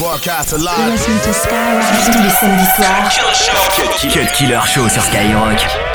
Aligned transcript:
Broadcast. 0.00 0.52
Listen 0.52 1.20
to 1.20 1.32
Skyrock 1.34 1.84
tous 2.10 2.22
les 2.22 2.30
samedis 2.30 2.64
soirs. 2.74 3.10
Cut 4.10 4.32
Killer 4.32 4.60
Show 4.64 4.88
sur 4.88 5.02
Skyrock. 5.02 5.89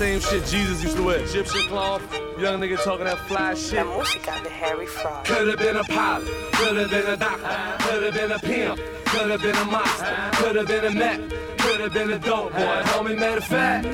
Same 0.00 0.18
shit 0.18 0.42
Jesus 0.46 0.82
used 0.82 0.96
to 0.96 1.02
wear. 1.02 1.18
Egyptian 1.18 1.60
cloth, 1.68 2.02
young 2.38 2.58
nigga 2.58 2.82
talking 2.82 3.04
that 3.04 3.18
fly 3.28 3.52
shit. 3.52 3.74
La 3.74 3.84
música 3.84 4.42
de 4.42 4.48
Harry 4.48 4.86
Fraud. 4.86 5.26
Could've 5.26 5.58
been 5.58 5.76
a 5.76 5.84
pilot, 5.84 6.26
could've 6.52 6.90
been 6.90 7.06
a 7.06 7.16
doctor, 7.18 7.84
could've 7.84 8.14
been 8.14 8.32
a 8.32 8.38
pimp, 8.38 8.80
could've 9.04 9.42
been 9.42 9.56
a 9.56 9.64
monster, 9.66 10.30
could've 10.32 10.66
been 10.66 10.84
a 10.86 10.90
mech, 10.90 11.20
could've 11.58 11.92
been 11.92 12.12
a 12.12 12.18
dope 12.18 12.50
boy. 12.52 12.82
Homie, 12.92 13.18
matter 13.18 13.36
of 13.36 13.44
fact, 13.44 13.86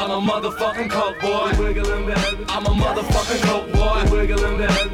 I'm 0.00 0.10
a 0.12 0.32
motherfucking 0.32 0.88
coke 0.88 1.20
boy. 1.20 1.28
I'm 1.28 2.64
a 2.64 2.70
motherfucking 2.70 3.42
coke 3.42 3.70
boy. 3.70 3.80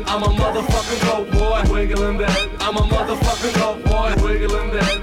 I'm 0.05 0.23
a 0.25 0.27
motherfucking 0.27 1.01
coke 1.01 1.31
boy. 1.31 1.63
I'm 2.59 2.77
a 2.77 2.81
motherfucking 2.81 3.55
coke 3.55 3.85
boy. 3.85 4.15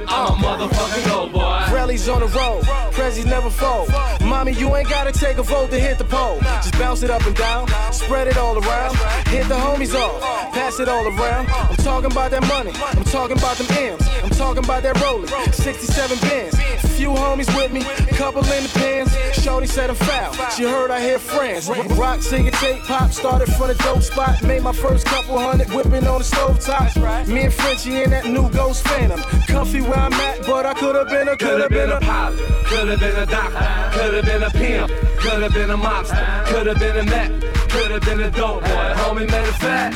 I'm 0.10 0.28
a 0.28 0.36
motherfucking 0.36 1.04
coke 1.10 1.32
boy. 1.32 1.40
Rallies 1.74 2.10
on 2.10 2.20
the 2.20 2.28
road, 2.28 2.64
Prezzies 2.92 3.26
never 3.26 3.50
fold. 3.50 3.90
Mommy, 4.22 4.52
you 4.52 4.76
ain't 4.76 4.90
gotta 4.90 5.14
take 5.14 5.38
a 5.38 5.44
vote 5.44 5.70
to 5.72 5.80
hit 5.80 5.98
the 5.98 6.04
pole. 6.04 6.38
Just 6.42 6.74
bounce 6.78 7.02
it 7.04 7.10
up 7.10 7.26
and 7.26 7.36
down, 7.38 7.70
spread 7.94 8.28
it 8.28 8.36
all 8.38 8.58
around. 8.62 8.98
Hit 9.30 9.48
the 9.48 9.56
homies 9.56 9.96
off, 9.96 10.22
pass 10.54 10.82
it 10.82 10.90
all 10.90 11.08
around. 11.08 11.48
I'm 11.50 11.78
talking 11.78 12.12
about 12.12 12.32
that 12.32 12.46
money, 12.50 12.72
I'm 12.76 13.06
talking 13.06 13.38
about 13.38 13.56
them 13.56 13.68
M's. 13.72 14.13
Talking 14.38 14.64
about 14.64 14.84
that 14.84 15.00
rolling, 15.02 15.28
67 15.52 16.18
bins. 16.28 16.56
Few 16.98 17.10
homies 17.10 17.48
with 17.56 17.72
me, 17.72 17.82
couple 18.16 18.44
in 18.44 18.64
the 18.64 18.72
pins. 18.80 19.14
Shorty 19.44 19.68
said 19.68 19.90
I'm 19.90 19.96
foul, 19.96 20.34
she 20.50 20.64
heard 20.64 20.92
I 20.92 21.00
hear 21.02 21.20
friends. 21.20 21.70
Rock, 21.98 22.22
singing, 22.22 22.52
tape, 22.54 22.84
pop, 22.84 23.12
started 23.12 23.48
from 23.54 23.68
the 23.68 23.76
dope 23.76 24.02
spot. 24.02 24.42
Made 24.44 24.62
my 24.64 24.74
first 24.74 25.06
couple 25.06 25.38
hundred 25.40 25.70
whipping 25.74 26.06
on 26.08 26.20
the 26.20 26.24
stove 26.24 26.60
top. 26.60 26.96
Me 27.28 27.42
and 27.44 27.54
Frenchie 27.54 28.04
in 28.04 28.10
that 28.12 28.26
new 28.26 28.50
Ghost 28.50 28.88
Phantom. 28.88 29.20
Comfy 29.48 29.82
where 29.82 29.96
I'm 29.98 30.14
at, 30.14 30.46
but 30.46 30.66
I 30.66 30.74
could've 30.74 31.10
been 31.10 31.28
a, 31.28 31.38
Could've 31.38 31.70
been 31.70 31.92
a 31.92 32.00
pilot, 32.00 32.40
could've 32.66 33.00
been 33.00 33.16
a 33.16 33.26
doctor, 33.26 33.98
could've 34.00 34.26
been 34.26 34.44
a 34.44 34.50
pimp, 34.50 34.92
could've 35.20 35.54
been 35.54 35.70
a 35.70 35.78
mobster, 35.78 36.46
could've 36.46 36.80
been 36.80 36.98
a 36.98 37.04
mech, 37.04 37.32
could've 37.70 38.02
been 38.04 38.20
a 38.22 38.32
dope 38.32 38.62
boy. 38.62 38.94
Homie, 38.98 39.30
matter 39.30 39.50
of 39.50 39.56
fact, 39.56 39.96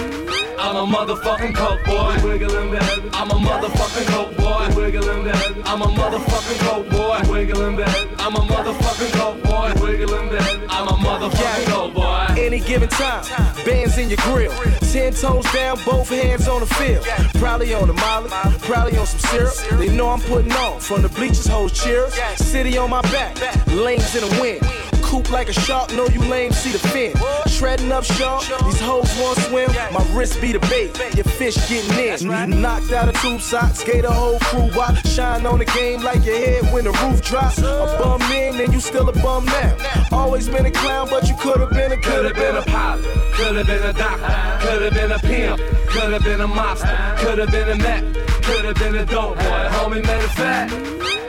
I'm 0.59 0.75
a 0.75 0.97
motherfucking 0.97 1.55
coke 1.55 1.83
boy. 1.85 2.15
Wiggling 2.27 2.71
baby. 2.71 3.09
I'm 3.13 3.29
a 3.29 3.35
motherfucking 3.35 4.07
coke 4.07 4.37
boy. 4.37 4.75
Wiggling 4.75 5.23
baby. 5.23 5.61
I'm 5.65 5.81
a 5.81 5.85
motherfucking 5.85 6.59
coke 6.59 6.89
boy. 6.89 7.31
Wiggling 7.31 7.75
baby. 7.75 8.15
I'm 8.17 8.35
a 8.35 8.39
motherfucking 8.39 9.13
coke 9.13 9.43
boy. 9.43 9.73
Wiggling 9.81 10.29
baby. 10.29 10.65
I'm 10.69 10.87
a 10.87 10.91
motherfucking 10.91 11.65
coke 11.67 11.93
boy. 11.93 12.27
any 12.37 12.59
given 12.59 12.89
time. 12.89 13.23
Bands 13.65 13.97
in 13.97 14.09
your 14.09 14.17
grill. 14.23 14.51
Ten 14.91 15.13
toes 15.13 15.45
down, 15.53 15.77
both 15.85 16.09
hands 16.09 16.47
on 16.47 16.61
the 16.61 16.65
field. 16.65 17.05
Probably 17.35 17.73
on 17.73 17.87
the 17.87 17.93
molly, 17.93 18.29
probably 18.61 18.97
on 18.97 19.05
some 19.05 19.19
syrup. 19.19 19.79
They 19.79 19.95
know 19.95 20.09
I'm 20.09 20.21
putting 20.21 20.51
on. 20.53 20.79
From 20.79 21.03
the 21.03 21.09
bleachers, 21.09 21.47
hold 21.47 21.73
cheers. 21.73 22.13
City 22.35 22.77
on 22.77 22.89
my 22.89 23.01
back, 23.03 23.37
lanes 23.67 24.15
in 24.15 24.27
the 24.27 24.41
wind. 24.41 24.86
Coop 25.07 25.31
like 25.31 25.49
a 25.49 25.53
shark, 25.53 25.93
know 25.93 26.07
you 26.07 26.19
lame, 26.21 26.51
see 26.51 26.71
the 26.71 26.79
fin. 26.79 27.13
Shredding 27.47 27.91
up 27.91 28.03
shark, 28.03 28.43
these 28.65 28.79
hoes 28.79 29.09
want 29.19 29.37
swim. 29.39 29.71
My 29.93 30.05
wrist 30.11 30.41
be 30.41 30.51
the 30.51 30.59
bait, 30.71 30.91
your 31.15 31.23
fish 31.23 31.55
getting 31.69 32.27
in. 32.29 32.61
Knocked 32.61 32.91
out 32.91 33.07
a 33.07 33.13
tube 33.21 33.41
sock, 33.41 33.73
skate 33.75 34.03
the 34.03 34.11
whole 34.11 34.39
crew 34.39 34.69
watch. 34.75 35.05
Shine 35.07 35.45
on 35.45 35.59
the 35.59 35.65
game 35.65 36.01
like 36.01 36.25
your 36.25 36.37
head 36.37 36.73
when 36.73 36.83
the 36.83 36.91
roof 37.03 37.21
drops. 37.21 37.59
A 37.59 37.97
bum 37.99 38.21
in, 38.31 38.59
and 38.59 38.73
you 38.73 38.79
still 38.79 39.07
a 39.07 39.13
bum 39.13 39.45
now. 39.45 39.75
Always 40.11 40.49
been 40.49 40.65
a 40.65 40.71
clown, 40.71 41.07
but 41.09 41.27
you 41.27 41.35
could've 41.35 41.69
been 41.69 41.91
a 41.91 41.97
Could've 42.07 42.35
been 42.35 42.55
a 42.55 42.61
pilot, 42.61 43.03
could've 43.33 43.67
been 43.67 43.83
a 43.83 43.93
doctor, 43.93 44.65
could've 44.65 44.93
been 44.93 45.11
a 45.11 45.19
pimp, 45.19 45.59
could've 45.89 46.23
been 46.23 46.41
a 46.41 46.47
mobster, 46.47 47.17
could've 47.17 47.51
been 47.51 47.69
a 47.69 47.75
mech, 47.75 48.03
could've 48.43 48.75
been 48.75 48.95
a 48.95 49.05
dope 49.05 49.35
boy. 49.35 49.67
Homie, 49.71 50.03
matter 50.03 50.23
of 50.23 50.31
fact, 50.31 50.71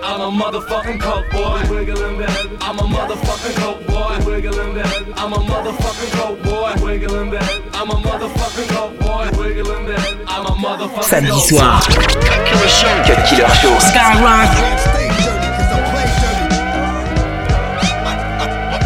I'm 0.03 0.21
a 0.21 0.31
motherfucking 0.31 1.01
coke 1.01 1.29
boy. 1.31 1.61
Wiggling 1.71 2.19
baby. 2.19 2.57
I'm 2.61 2.79
a 2.79 2.83
motherfucking 2.83 3.55
coke 3.57 3.87
boy. 3.87 4.19
Wiggling 4.27 4.75
baby. 4.75 5.13
I'm 5.17 5.33
a 5.33 5.37
motherfucking 5.37 6.11
coke 6.19 6.43
boy. 6.43 6.73
Wiggling 6.83 7.31
baby. 7.31 7.45
I'm 7.75 7.91
a 7.91 7.95
motherfucking 7.95 8.69
coke 8.75 8.99
boy. 9.01 9.29
Wiggling 9.39 9.87
baby. 9.87 10.25
I'm 10.27 10.47
a 10.47 10.51
motherfucking 10.51 11.05
Samedi 11.05 11.31
coke 11.31 11.49
soir. 11.49 11.81
boy. 11.81 11.95
Cut 12.25 13.21
Killer 13.29 13.49
Show. 13.61 13.77
Skyrock. 13.79 14.49
Can't 14.55 14.81
stay 14.81 15.09
dirty 15.25 15.49
'cause 15.57 15.73
I 15.73 15.81
play 15.91 16.07
dirty. 16.23 16.47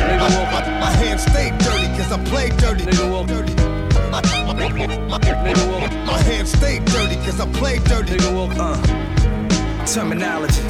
Nigga 0.09 0.29
woke 0.37 0.53
up. 0.55 0.67
My 0.81 0.91
hands 1.03 1.23
stay 1.23 1.49
dirty 1.59 1.89
'cause 1.97 2.13
I 2.13 2.19
play 2.31 2.49
dirty. 2.59 2.85
Nigga 2.85 3.07
woke 3.11 3.31
up. 3.31 3.37
Uh. 4.15 4.21
dirty. 4.53 4.83
Nigga 5.45 5.65
woke 5.71 5.83
up. 5.83 5.93
My 6.07 6.19
hands 6.23 6.51
stay 6.53 6.79
dirty 6.81 7.17
'cause 7.25 7.41
I 7.41 7.47
play 7.53 7.79
dirty. 7.79 8.17
Nigga 8.17 8.33
woke 8.35 8.57
up. 8.59 8.79
Terminology. 9.87 10.63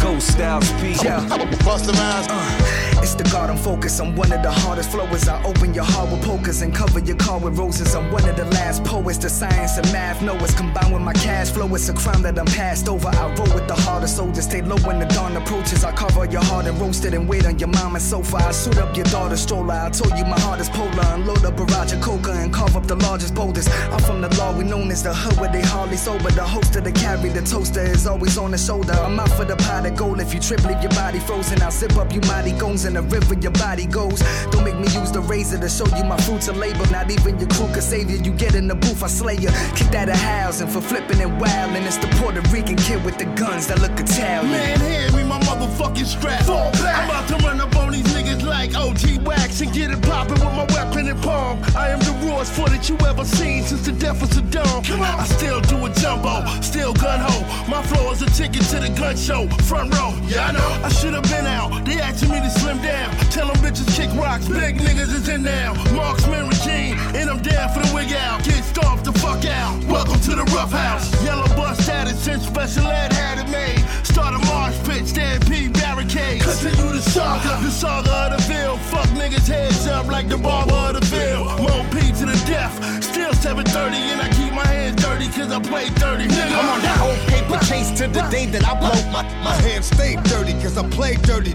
Ghost 0.00 0.32
styles 0.32 0.70
P. 0.80 0.94
Yeah. 1.02 1.26
Bust 1.64 1.88
around. 1.88 2.99
It's 3.10 3.20
the 3.20 3.28
God 3.28 3.50
I'm 3.50 3.56
focused. 3.56 4.00
I'm 4.00 4.14
one 4.14 4.30
of 4.30 4.40
the 4.40 4.52
hardest 4.52 4.92
flowers. 4.92 5.26
I 5.26 5.42
open 5.42 5.74
your 5.74 5.82
heart 5.82 6.12
with 6.12 6.22
pokers 6.22 6.62
and 6.62 6.72
cover 6.72 7.00
your 7.00 7.16
car 7.16 7.40
with 7.40 7.58
roses. 7.58 7.92
I'm 7.96 8.12
one 8.12 8.28
of 8.28 8.36
the 8.36 8.44
last 8.54 8.84
poets. 8.84 9.18
The 9.18 9.28
science 9.28 9.78
and 9.78 9.92
math 9.92 10.22
know 10.22 10.36
it's 10.36 10.54
combined 10.54 10.92
with 10.92 11.02
my 11.02 11.12
cash 11.14 11.50
flow. 11.50 11.66
It's 11.74 11.88
a 11.88 11.92
crime 11.92 12.22
that 12.22 12.38
I'm 12.38 12.46
passed 12.46 12.88
over. 12.88 13.08
I 13.08 13.34
roll 13.34 13.52
with 13.52 13.66
the 13.66 13.74
hardest 13.74 14.16
soldiers. 14.16 14.44
Stay 14.44 14.62
low 14.62 14.76
when 14.86 15.00
the 15.00 15.06
dawn 15.06 15.36
approaches. 15.36 15.82
I 15.82 15.90
cover 15.90 16.24
your 16.26 16.44
heart 16.44 16.66
and 16.66 16.80
roast 16.80 17.04
it 17.04 17.12
and 17.12 17.28
wait 17.28 17.46
on 17.46 17.58
your 17.58 17.70
mama's 17.70 18.04
sofa. 18.04 18.36
I 18.36 18.52
suit 18.52 18.78
up 18.78 18.96
your 18.96 19.06
daughter's 19.06 19.40
stroller. 19.40 19.74
I 19.74 19.90
told 19.90 20.16
you 20.16 20.24
my 20.24 20.38
heart 20.38 20.60
is 20.60 20.68
polar. 20.70 21.02
Unload 21.14 21.44
a 21.44 21.50
barrage 21.50 21.92
of 21.92 22.00
coca 22.00 22.30
and 22.30 22.54
carve 22.54 22.76
up 22.76 22.86
the 22.86 22.94
largest 22.94 23.34
boulders. 23.34 23.66
I'm 23.90 23.98
from 23.98 24.20
the 24.20 24.32
law 24.38 24.56
we 24.56 24.62
known 24.62 24.88
as 24.92 25.02
the 25.02 25.12
hood 25.12 25.36
where 25.40 25.50
they 25.50 25.62
hardly 25.62 25.96
sober. 25.96 26.30
The 26.30 26.44
host 26.44 26.76
of 26.76 26.84
the 26.84 26.92
carry, 26.92 27.30
the 27.30 27.42
toaster 27.42 27.82
is 27.82 28.06
always 28.06 28.38
on 28.38 28.52
the 28.52 28.58
shoulder. 28.58 28.92
I'm 28.92 29.18
out 29.18 29.30
for 29.30 29.44
the 29.44 29.56
pot 29.56 29.84
of 29.84 29.96
gold. 29.96 30.20
If 30.20 30.32
you 30.32 30.38
trip, 30.38 30.64
leave 30.64 30.80
your 30.80 30.92
body 30.92 31.18
frozen. 31.18 31.60
I'll 31.60 31.72
zip 31.72 31.96
up 31.96 32.14
you 32.14 32.20
mighty 32.28 32.52
goons 32.52 32.84
in 32.84 32.94
the 32.94 32.99
river 33.02 33.34
your 33.34 33.52
body 33.52 33.86
goes. 33.86 34.20
Don't 34.50 34.64
make 34.64 34.76
me 34.76 34.88
use 35.00 35.12
the 35.12 35.20
razor 35.20 35.58
to 35.58 35.68
show 35.68 35.86
you 35.96 36.04
my 36.04 36.16
fruits 36.18 36.48
of 36.48 36.56
labor. 36.56 36.86
Not 36.90 37.10
even 37.10 37.38
your 37.38 37.48
crew 37.48 37.68
could 37.72 37.82
save 37.82 38.10
you. 38.10 38.18
You 38.18 38.32
get 38.32 38.54
in 38.54 38.68
the 38.68 38.74
booth, 38.74 39.02
I 39.02 39.08
slay 39.08 39.36
you. 39.36 39.50
Kick 39.74 39.88
that 39.92 40.08
a 40.08 40.16
housing 40.16 40.68
for 40.68 40.80
flipping 40.80 41.20
and 41.20 41.40
wildin'. 41.40 41.86
It's 41.86 41.96
the 41.98 42.08
Puerto 42.18 42.40
Rican 42.52 42.76
kid 42.76 43.04
with 43.04 43.18
the 43.18 43.26
guns 43.40 43.66
that 43.68 43.80
look 43.80 43.98
Italian. 43.98 44.50
Man, 44.50 44.80
hand 44.80 45.14
me 45.14 45.24
my 45.24 45.40
motherfucking 45.40 46.06
strap. 46.06 46.42
Fall 46.44 46.72
back. 46.72 46.96
I'm 46.96 47.10
about 47.10 47.28
to 47.28 47.46
run 47.46 47.60
up 47.60 47.74
on 47.76 47.92
these 47.92 48.06
niggas 48.14 48.42
like 48.42 48.74
OG 48.76 49.26
Wax 49.26 49.60
and 49.60 49.72
get 49.72 49.90
it 49.90 50.02
poppin' 50.02 50.34
with 50.34 50.54
my 50.54 50.66
weapon 50.74 51.08
in 51.08 51.18
palm. 51.20 51.62
I 51.76 51.88
am 51.88 52.00
the 52.00 52.19
rawest 52.30 52.52
footage 52.52 52.88
you 52.88 52.96
ever 53.06 53.24
seen 53.24 53.62
since 53.64 53.84
the 53.84 53.92
death 53.92 54.22
of. 54.22 54.30
Come. 54.50 55.02
I 55.02 55.24
still 55.24 55.60
do 55.60 55.84
a 55.86 55.90
jumbo, 55.94 56.44
still 56.60 56.92
gun 56.94 57.20
ho. 57.20 57.40
My 57.68 57.82
flow 57.82 58.10
is 58.12 58.22
a 58.22 58.30
ticket 58.30 58.62
to 58.70 58.80
the 58.80 58.88
gun 58.98 59.16
show. 59.16 59.46
Front 59.64 59.94
row, 59.94 60.14
yeah, 60.26 60.48
I 60.48 60.52
know. 60.52 60.70
I 60.84 60.88
should 60.88 61.14
have 61.14 61.24
been 61.24 61.46
out. 61.46 61.84
They 61.84 62.00
asking 62.00 62.30
me 62.30 62.40
to 62.40 62.50
slim 62.50 62.78
down. 62.82 63.10
Tell 63.30 63.48
them 63.48 63.56
bitches 63.56 63.88
kick 63.94 64.10
rocks. 64.14 64.48
Big 64.48 64.78
niggas 64.78 65.12
is 65.12 65.28
in 65.28 65.42
now. 65.42 65.74
Marksman 65.94 66.48
regime, 66.48 66.98
and 67.14 67.28
I'm 67.30 67.42
down 67.42 67.68
for 67.72 67.80
the 67.80 67.94
wig 67.94 68.12
out. 68.12 68.42
Get 68.44 68.64
starved 68.64 69.04
the 69.04 69.12
fuck 69.12 69.44
out. 69.44 69.84
Welcome 69.84 70.20
to 70.20 70.30
the 70.34 70.44
rough 70.54 70.72
house. 70.72 71.06
Yellow 71.24 71.48
bus 71.54 71.86
had 71.86 72.08
it 72.08 72.16
since 72.16 72.46
special 72.46 72.86
ed 72.86 73.12
had 73.12 73.38
it 73.38 73.50
made. 73.50 73.84
Start 74.04 74.34
a 74.34 74.38
marsh 74.46 74.76
pit, 74.88 75.06
stampede 75.06 75.72
barricades. 75.74 76.44
Continue 76.44 76.92
the 76.92 77.02
saga, 77.02 77.62
the 77.62 77.70
saga 77.70 78.10
of 78.10 78.30
the 78.36 78.42
Ville. 78.48 78.78
Fuck 78.90 79.08
niggas 79.10 79.46
heads 79.46 79.86
up 79.86 80.06
like 80.06 80.28
the 80.28 80.38
barber 80.38 80.72
of 80.72 80.94
the 80.94 81.06
Ville. 81.06 81.44
Mo 81.44 81.86
P 81.92 82.12
to 82.20 82.26
the 82.26 82.36
death. 82.46 82.74
Still 83.02 83.32
730 83.32 83.96
and 83.96 84.20
I 84.20 84.28
keep 84.36 84.52
my 84.52 84.66
hands 84.66 85.02
dirty 85.02 85.28
cause 85.28 85.50
I 85.50 85.58
play 85.58 85.88
dirty. 85.96 86.28
Nigga. 86.28 86.52
I'm 86.52 86.68
on 86.68 86.80
that 86.82 87.00
old 87.00 87.18
paper 87.32 87.58
chase 87.64 87.90
to 87.98 88.08
the 88.08 88.20
day 88.28 88.44
that 88.46 88.62
I 88.68 88.74
blow. 88.78 88.92
My, 89.10 89.22
my 89.42 89.54
hands 89.64 89.86
stay 89.86 90.16
dirty 90.24 90.52
'cause 90.60 90.76
I 90.76 90.86
play 90.90 91.14
dirty. 91.16 91.54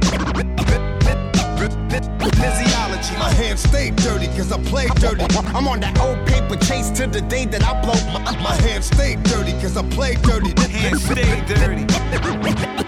Physiology. 2.41 2.94
My 3.13 3.31
hands 3.31 3.61
stay 3.61 3.91
dirty 3.91 4.27
'cause 4.27 4.51
I 4.51 4.57
play 4.69 4.87
dirty. 4.99 5.25
I'm 5.53 5.67
on 5.67 5.79
that 5.81 5.99
old 5.99 6.25
paper 6.25 6.55
chase 6.55 6.89
to 6.97 7.07
the 7.07 7.21
day 7.21 7.45
that 7.45 7.63
I 7.63 7.79
blow. 7.81 7.93
My, 8.41 8.55
hands 8.61 8.87
stay 8.87 9.15
dirty 9.23 9.53
'cause 9.53 9.77
I 9.77 9.83
play 9.83 10.15
dirty. 10.15 10.53
My 10.55 10.67
Hands 10.67 11.03
stay 11.03 11.41
dirty. 11.47 11.85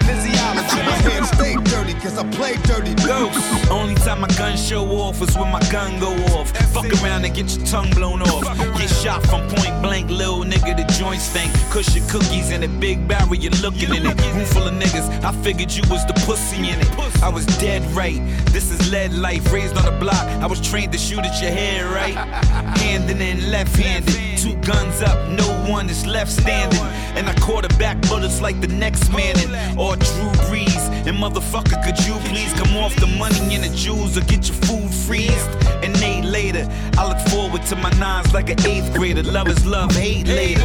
Physiology. 0.06 0.82
My 0.90 0.98
hands 1.08 1.28
stay 1.28 1.54
dirty 1.72 1.94
'cause 1.94 2.18
I 2.18 2.24
play 2.38 2.54
dirty. 2.64 2.94
Ghost. 3.06 3.38
Only 3.70 3.94
time 3.94 4.20
my 4.20 4.28
gun 4.38 4.56
show 4.56 4.84
off 5.02 5.20
is 5.22 5.36
when 5.36 5.50
my 5.50 5.60
gun 5.70 5.98
go 5.98 6.12
off. 6.36 6.50
Fuck 6.74 6.90
around 7.02 7.24
and 7.24 7.34
get 7.34 7.48
your 7.56 7.64
tongue 7.66 7.90
blown 7.90 8.22
off. 8.22 8.44
Get 8.78 8.90
shot 9.02 9.24
from 9.26 9.42
point 9.48 9.80
blank, 9.82 10.10
little 10.10 10.44
nigga, 10.44 10.76
the 10.76 10.84
joint 10.94 11.20
stank. 11.20 11.50
Cushion 11.70 12.06
cookies 12.08 12.50
in 12.50 12.62
a 12.62 12.68
big 12.68 13.06
barrel, 13.08 13.34
you 13.34 13.50
looking 13.62 13.94
in 13.94 14.06
it. 14.06 14.20
Room 14.34 14.44
full 14.46 14.66
of 14.68 14.74
niggas, 14.74 15.08
I 15.24 15.32
figured 15.42 15.70
you 15.72 15.82
was 15.90 16.04
the 16.06 16.14
pussy 16.26 16.70
in 16.70 16.80
it. 16.80 16.88
I 17.22 17.28
was 17.28 17.46
dead 17.58 17.82
right. 17.96 18.20
This 18.52 18.70
is 18.70 18.90
lead 18.92 19.12
life, 19.14 19.52
raised 19.52 19.76
on 19.76 19.84
the 19.84 19.92
block. 19.92 20.07
I 20.12 20.46
was 20.46 20.60
trained 20.60 20.92
to 20.92 20.98
shoot 20.98 21.20
at 21.20 21.40
your 21.40 21.50
head, 21.50 21.84
right? 21.86 22.14
Handing 22.78 23.20
in 23.20 23.50
left 23.50 23.76
handed. 23.76 24.38
Two 24.38 24.54
guns 24.66 25.02
up, 25.02 25.28
no 25.30 25.46
one 25.70 25.88
is 25.88 26.06
left 26.06 26.30
standing. 26.30 26.80
And 27.16 27.28
I 27.28 27.34
quarterback 27.40 28.00
bullets 28.08 28.40
like 28.40 28.60
the 28.60 28.68
next 28.68 29.10
man. 29.12 29.36
And 29.38 29.78
or 29.78 29.96
Drew 29.96 30.30
Brees. 30.46 30.88
And 31.06 31.16
motherfucker, 31.16 31.82
could 31.84 31.98
you 32.06 32.14
please 32.30 32.52
come 32.54 32.76
off 32.76 32.94
the 32.96 33.06
money 33.18 33.54
and 33.54 33.64
the 33.64 33.74
jewels 33.74 34.16
or 34.16 34.22
get 34.22 34.46
your 34.48 34.56
food 34.56 34.92
freezed? 34.92 35.48
And 35.82 35.96
eight 36.02 36.24
later, 36.24 36.68
I 36.96 37.08
look 37.08 37.20
forward 37.28 37.62
to 37.66 37.76
my 37.76 37.90
nines 37.98 38.32
like 38.32 38.50
an 38.50 38.60
eighth 38.66 38.94
grader. 38.94 39.22
Love 39.22 39.48
is 39.48 39.64
love, 39.66 39.94
hate 39.94 40.28
later. 40.28 40.62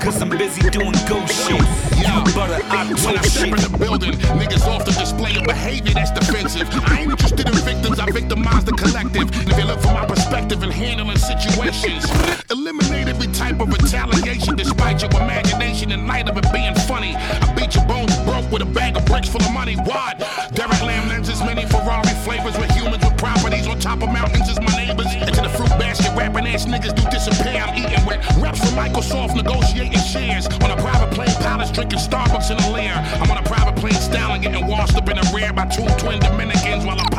Cause 0.00 0.22
I'm 0.22 0.30
busy 0.30 0.62
doing 0.70 0.92
ghost 1.08 1.34
shit. 1.48 1.60
You 1.98 2.32
butter, 2.32 2.62
I 2.70 2.86
When 3.04 3.18
I 3.18 3.22
step 3.22 3.48
in 3.48 3.60
the 3.60 3.78
building, 3.78 4.12
niggas 4.12 4.64
off 4.66 4.84
the 4.84 4.92
display 4.92 5.36
of 5.36 5.44
behavior 5.44 5.92
that's 5.92 6.12
defensive. 6.12 6.68
I 6.86 7.00
ain't 7.00 7.10
interested 7.10 7.48
in 7.48 7.57
I 7.98 8.06
victimize 8.10 8.64
the 8.64 8.72
collective. 8.72 9.28
If 9.48 9.56
they 9.56 9.64
look 9.64 9.80
for 9.80 9.92
my 9.92 10.06
perspective 10.06 10.62
in 10.62 10.70
handling 10.70 11.18
situations, 11.18 12.06
eliminate 12.50 13.08
every 13.08 13.26
type 13.28 13.60
of 13.60 13.68
retaliation 13.72 14.54
despite 14.56 15.02
your 15.02 15.10
imagination 15.20 15.90
in 15.90 16.06
light 16.06 16.28
of 16.28 16.36
it 16.38 16.46
being 16.52 16.74
funny. 16.86 17.16
I 17.16 17.52
beat 17.54 17.74
your 17.74 17.84
bones 17.86 18.14
broke 18.22 18.50
with 18.52 18.62
a 18.62 18.70
bag 18.70 18.96
of 18.96 19.04
bricks 19.06 19.28
full 19.28 19.42
of 19.42 19.52
money. 19.52 19.74
What? 19.74 20.18
Derek 20.54 20.80
Lamb 20.82 21.08
lenses, 21.08 21.40
many 21.40 21.66
Ferrari 21.66 22.14
flavors 22.22 22.56
with 22.56 22.70
humans 22.70 23.04
with 23.04 23.18
properties 23.18 23.66
on 23.66 23.78
top 23.80 24.02
of 24.02 24.12
mountains 24.12 24.48
is 24.48 24.60
my 24.60 24.74
neighbors. 24.78 25.12
Into 25.14 25.42
the 25.42 25.50
fruit 25.50 25.74
basket, 25.80 26.14
rapping 26.16 26.46
ass 26.46 26.66
niggas 26.66 26.94
do 26.94 27.02
disappear. 27.10 27.62
I'm 27.66 27.74
eating 27.74 28.04
with 28.06 28.22
reps 28.38 28.60
from 28.60 28.78
Microsoft, 28.78 29.34
negotiating 29.34 29.98
shares 29.98 30.46
on 30.46 30.70
a 30.70 30.76
private 30.76 31.10
plane, 31.14 31.34
pilots 31.42 31.72
drinking 31.72 31.98
Starbucks 31.98 32.50
in 32.50 32.58
a 32.62 32.70
lair. 32.70 32.94
I'm 33.18 33.30
on 33.30 33.38
a 33.38 33.42
private 33.42 33.76
plane, 33.76 33.94
styling, 33.94 34.42
getting 34.42 34.66
washed 34.66 34.96
up 34.96 35.08
in 35.08 35.16
the 35.16 35.26
rear 35.34 35.52
by 35.52 35.66
two 35.66 35.86
twin 35.98 36.20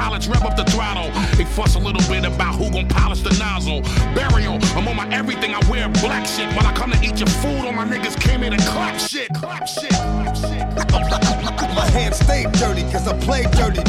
While 0.09 0.17
rev 0.17 0.43
up 0.43 0.55
the 0.57 0.63
throttle. 0.71 1.11
They 1.37 1.45
fuss 1.45 1.75
a 1.75 1.79
little 1.79 2.01
bit 2.09 2.25
about 2.25 2.55
who 2.55 2.71
gon' 2.71 2.87
polish 2.87 3.21
the 3.21 3.29
nozzle. 3.37 3.81
Burial, 4.15 4.57
I'm 4.73 4.87
on 4.87 4.95
my 4.95 5.07
everything, 5.13 5.53
I 5.53 5.59
wear 5.69 5.87
black 6.01 6.25
shit. 6.25 6.47
When 6.57 6.65
I 6.65 6.73
come 6.73 6.89
to 6.89 6.97
eat 6.97 7.19
your 7.19 7.29
food, 7.29 7.63
all 7.63 7.73
my 7.73 7.85
niggas 7.85 8.19
came 8.19 8.41
in 8.41 8.51
and 8.51 8.61
clap 8.63 8.99
shit, 8.99 9.31
clap 9.35 9.67
shit, 9.67 9.91
clap 9.91 10.35
shit. 10.35 10.49
My 11.75 11.85
hands 11.91 12.17
stay 12.17 12.43
dirty 12.53 12.81
cause 12.91 13.07
I 13.07 13.17
play 13.19 13.43
dirty. 13.53 13.81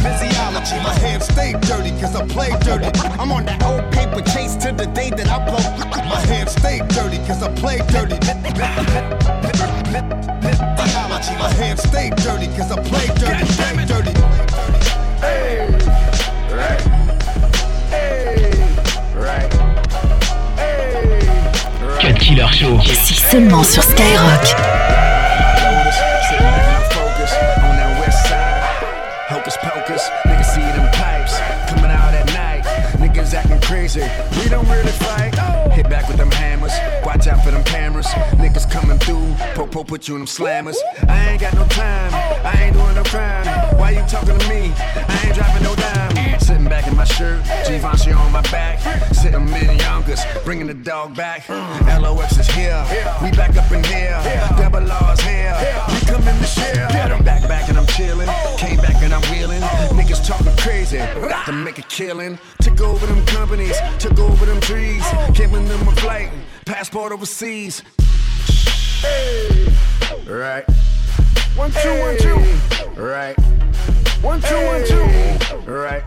Physiology. 0.00 0.76
My 0.86 0.94
hands 1.02 1.24
stay 1.24 1.52
dirty 1.60 1.90
cause 2.00 2.14
I 2.14 2.26
play 2.28 2.50
dirty. 2.60 2.86
I'm 3.18 3.32
on 3.32 3.44
that 3.46 3.62
old 3.64 3.90
paper 3.92 4.22
chase 4.30 4.54
to 4.62 4.72
the 4.72 4.86
day 4.86 5.10
that 5.10 5.28
I 5.28 5.44
blow. 5.44 5.58
My 6.08 6.20
hands 6.26 6.52
stay 6.52 6.78
dirty 6.94 7.18
cause 7.26 7.42
I 7.42 7.52
play 7.56 7.78
dirty. 7.88 9.59
Physiology. 9.90 11.34
My 11.36 11.52
hands 11.54 11.82
stay 11.82 12.10
dirty 12.10 12.46
cause 12.56 12.70
I 12.70 12.80
play 12.80 13.06
dirty. 13.18 13.44
Play 13.56 13.84
dirty. 13.86 14.12
Hey, 15.20 15.66
right. 16.54 16.80
Hey, 17.90 18.52
right. 19.16 19.52
Hey, 20.56 20.94
right. 21.82 22.00
Cut 22.00 22.18
Killer 22.20 22.52
Show. 22.52 22.78
C'est 22.84 23.14
seulement 23.14 23.64
sur 23.64 23.82
Skyrock. 23.82 24.99
Out 37.30 37.42
for 37.44 37.50
them 37.50 37.64
cameras. 37.64 38.06
Niggas 38.42 38.70
coming 38.70 38.98
through, 38.98 39.34
po-po 39.54 39.84
put 39.84 40.08
you 40.08 40.14
in 40.14 40.20
them 40.20 40.26
slammers. 40.26 40.76
I 41.08 41.30
ain't 41.30 41.40
got 41.40 41.54
no 41.54 41.64
time, 41.66 42.12
I 42.44 42.54
ain't 42.62 42.74
doing 42.74 42.94
no 42.94 43.04
crime. 43.04 43.46
Why 43.78 43.90
you 43.92 44.02
talking 44.06 44.38
to 44.38 44.48
me? 44.48 44.72
I 44.76 45.22
ain't 45.24 45.34
driving 45.34 45.62
no 45.62 45.74
dime. 45.74 46.40
Sitting 46.40 46.68
back 46.68 46.86
in 46.88 46.96
my 46.96 47.04
shirt, 47.04 47.42
Givenchy 47.66 48.12
on 48.12 48.32
my 48.32 48.42
back. 48.50 48.80
Sitting 49.14 49.48
in 49.48 49.78
Yonkers, 49.78 50.20
bringing 50.44 50.66
the 50.66 50.74
dog 50.74 51.16
back. 51.16 51.48
LOX 51.48 52.38
is 52.38 52.48
here, 52.48 52.84
we 53.22 53.30
back 53.30 53.56
up 53.56 53.70
in 53.70 53.84
here. 53.84 54.18
Double 54.58 54.90
R's 54.90 55.20
here, 55.20 55.54
we 55.88 56.00
come 56.06 56.26
in 56.26 56.38
the 56.38 56.46
share. 56.46 56.88
I'm 56.90 57.24
back, 57.24 57.42
back 57.48 57.68
and 57.68 57.78
I'm 57.78 57.86
chilling. 57.86 58.28
Came 58.56 58.78
back 58.78 59.02
and 59.02 59.14
I'm 59.14 59.22
wheeling. 59.30 59.62
Niggas 59.98 60.26
talking 60.26 60.56
crazy, 60.56 60.98
to 60.98 61.52
make 61.52 61.78
a 61.78 61.82
killing. 61.82 62.38
Took 62.62 62.80
over 62.80 63.06
them 63.06 63.24
companies, 63.26 63.76
took 63.98 64.18
over 64.18 64.46
them 64.46 64.60
trees. 64.60 65.04
Giving 65.34 65.66
them 65.66 65.86
a 65.86 65.92
flight, 65.96 66.30
passport 66.64 67.12
overseas. 67.20 67.82
Hey, 69.02 69.66
right. 70.26 70.64
One, 71.54 71.70
two, 71.70 72.00
one, 72.00 72.16
two. 72.16 72.34
Right. 72.98 73.38
One, 74.22 74.40
two, 74.40 74.56
one, 74.64 74.86
two. 74.86 75.70
Right. 75.70 76.02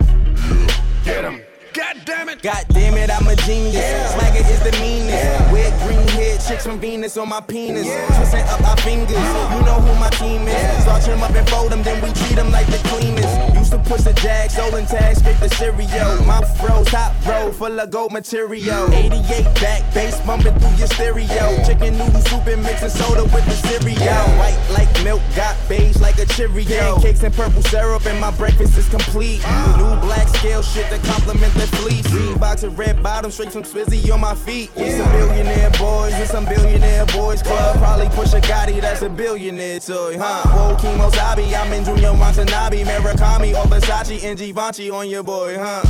Get 1.06 1.24
him. 1.24 1.44
God 1.74 2.02
damn 2.06 2.30
it. 2.30 2.42
God 2.42 2.66
damn 2.70 2.98
it, 2.98 3.12
I'm 3.12 3.28
a 3.28 3.36
genius. 3.36 4.14
Swagger 4.14 4.40
is 4.40 4.60
the 4.64 4.72
meanest. 4.82 5.54
Wet 5.54 5.72
green 5.86 6.08
head 6.18 6.42
chicks 6.42 6.66
from 6.66 6.80
Venus 6.80 7.16
on 7.16 7.30
my 7.30 7.42
penis. 7.42 7.86
Twisting 8.18 8.42
up 8.50 8.68
our 8.68 8.78
fingers. 8.78 9.12
You 9.12 9.62
know 9.70 9.82
who 9.86 9.94
my 10.00 10.10
team 10.18 10.48
is. 10.48 10.82
Start 10.82 11.04
them 11.04 11.22
up 11.22 11.36
and 11.36 11.48
fold 11.48 11.72
them, 11.72 11.84
then 11.84 12.02
we 12.02 12.12
treat 12.14 12.36
them 12.36 12.52
like 12.52 12.66
the 12.66 12.82
cleanest. 12.90 13.54
Used 13.54 13.63
to 13.74 13.90
push 13.90 14.02
the 14.02 14.14
jag, 14.14 14.52
stolen 14.52 14.86
tags, 14.86 15.20
scrape 15.20 15.40
the 15.40 15.50
cereal. 15.50 16.24
My 16.26 16.42
froze, 16.62 16.88
top 16.88 17.14
row, 17.26 17.52
full 17.52 17.80
of 17.80 17.90
gold 17.90 18.12
material. 18.12 18.94
88 18.94 19.44
back, 19.62 19.82
bass 19.94 20.20
bumping 20.26 20.58
through 20.60 20.78
your 20.78 20.88
stereo. 20.88 21.46
Chicken 21.66 21.98
noodle 21.98 22.22
soup 22.22 22.46
and 22.48 22.62
mixing 22.62 22.90
soda 22.90 23.24
with 23.24 23.46
the 23.46 23.58
cereal. 23.66 24.24
White 24.38 24.60
like 24.72 24.92
milk, 25.04 25.22
got 25.36 25.58
beige 25.68 26.00
like 26.00 26.20
a 26.20 26.26
Cheerio. 26.26 26.96
Pancakes 26.96 27.24
and 27.24 27.34
purple 27.34 27.64
syrup, 27.64 28.06
and 28.06 28.20
my 28.20 28.32
breakfast 28.32 28.78
is 28.78 28.88
complete. 28.90 29.42
New 29.78 29.94
black 30.06 30.28
scale 30.28 30.62
shit 30.62 30.90
to 30.92 31.00
complement 31.10 31.54
the 31.56 31.68
fleece. 31.78 32.38
Box 32.38 32.64
of 32.64 32.78
red 32.78 33.02
bottoms, 33.02 33.34
straight 33.34 33.52
from 33.52 33.64
Swizzy 33.64 34.12
on 34.14 34.22
my 34.22 34.36
feet. 34.36 34.70
It's 34.76 34.98
some 34.98 35.12
billionaire 35.12 35.72
boys, 35.72 36.14
it's 36.20 36.32
some 36.32 36.46
billionaire 36.46 37.06
boys 37.08 37.42
club. 37.42 37.78
Probably 37.78 38.10
push 38.10 38.34
a 38.34 38.42
Gotti, 38.42 38.82
that's 38.82 39.02
a 39.02 39.10
billionaire 39.10 39.80
toy, 39.80 40.18
huh? 40.20 40.44
Whoa, 40.78 41.10
Sabi, 41.10 41.56
I'm 41.56 41.72
in 41.74 41.84
Junya 41.84 42.18
Watanabe, 42.20 42.84
Murakami, 42.84 43.54
or 43.64 43.68
Versace 43.68 44.24
and 44.24 44.38
Givenchy 44.38 44.90
on 44.90 45.10
your 45.10 45.24
boy, 45.24 45.58
huh? 45.58 45.84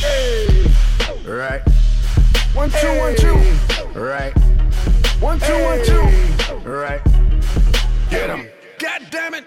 Hey, 0.00 0.70
right. 1.24 1.62
One, 2.54 2.70
two, 2.70 2.98
one, 2.98 3.16
two. 3.16 3.34
Right. 3.98 4.32
One, 5.20 5.38
two, 5.40 5.64
one, 5.64 5.84
two. 5.84 6.68
Right. 6.68 7.00
Get 8.10 8.30
him. 8.30 8.48
God 8.78 9.02
damn 9.10 9.34
it. 9.34 9.44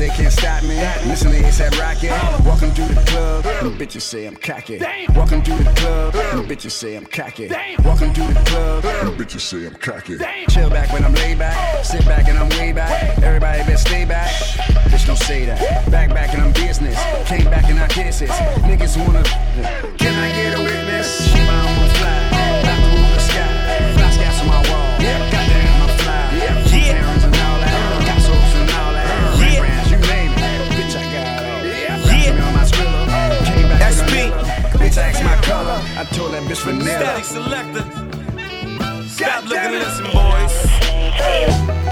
They 0.00 0.08
can't 0.08 0.32
stop 0.32 0.62
me. 0.62 0.76
Listen 1.04 1.30
to 1.30 1.36
ASAP 1.36 1.78
Rocky. 1.78 2.08
Walking 2.48 2.70
through 2.70 2.88
the 2.88 3.02
club, 3.02 3.44
and 3.44 3.78
bitches 3.78 4.00
say 4.00 4.24
I'm 4.24 4.34
cocky. 4.34 4.80
Walking 5.14 5.42
through 5.42 5.58
the 5.58 5.74
club, 5.74 6.14
and 6.14 6.48
bitches 6.48 6.70
say 6.70 6.96
I'm 6.96 7.04
cocky. 7.04 7.50
Walking 7.84 8.14
through 8.14 8.32
the 8.32 8.42
club, 8.46 8.84
and 8.86 9.10
bitches 9.20 9.40
say 9.40 9.66
I'm 9.66 9.74
cocky. 9.74 10.16
Chill 10.48 10.70
back 10.70 10.90
when 10.90 11.04
I'm 11.04 11.12
laid 11.12 11.38
back. 11.38 11.84
Sit 11.84 12.06
back 12.06 12.28
and 12.28 12.38
I'm 12.38 12.48
way 12.58 12.72
back. 12.72 13.18
Everybody 13.18 13.58
better 13.58 13.76
stay 13.76 14.06
back. 14.06 14.30
Bitch, 14.88 15.06
don't 15.06 15.18
say 15.18 15.44
that. 15.44 15.90
Back, 15.90 16.08
back 16.08 16.32
and 16.32 16.44
I'm 16.44 16.52
business. 16.54 16.98
Came 17.28 17.44
back 17.44 17.68
and 17.68 17.78
I 17.78 17.86
kisses. 17.88 18.30
Niggas 18.64 18.96
wanna. 18.96 19.22
Can 19.98 20.14
I 20.18 20.32
get 20.32 20.58
a 20.58 20.62
witness? 20.62 21.29
Bitch, 34.90 34.98
asked 34.98 35.22
my 35.22 35.36
color. 35.46 35.78
I 35.96 36.04
told 36.10 36.34
that 36.34 36.42
bitch 36.50 36.64
vanilla. 36.66 36.98
Statik 36.98 37.22
Selektah. 37.22 37.86
Stop 39.06 39.44
looking 39.44 39.78
and 39.78 39.86
listen, 39.86 40.06
boys. 40.10 40.54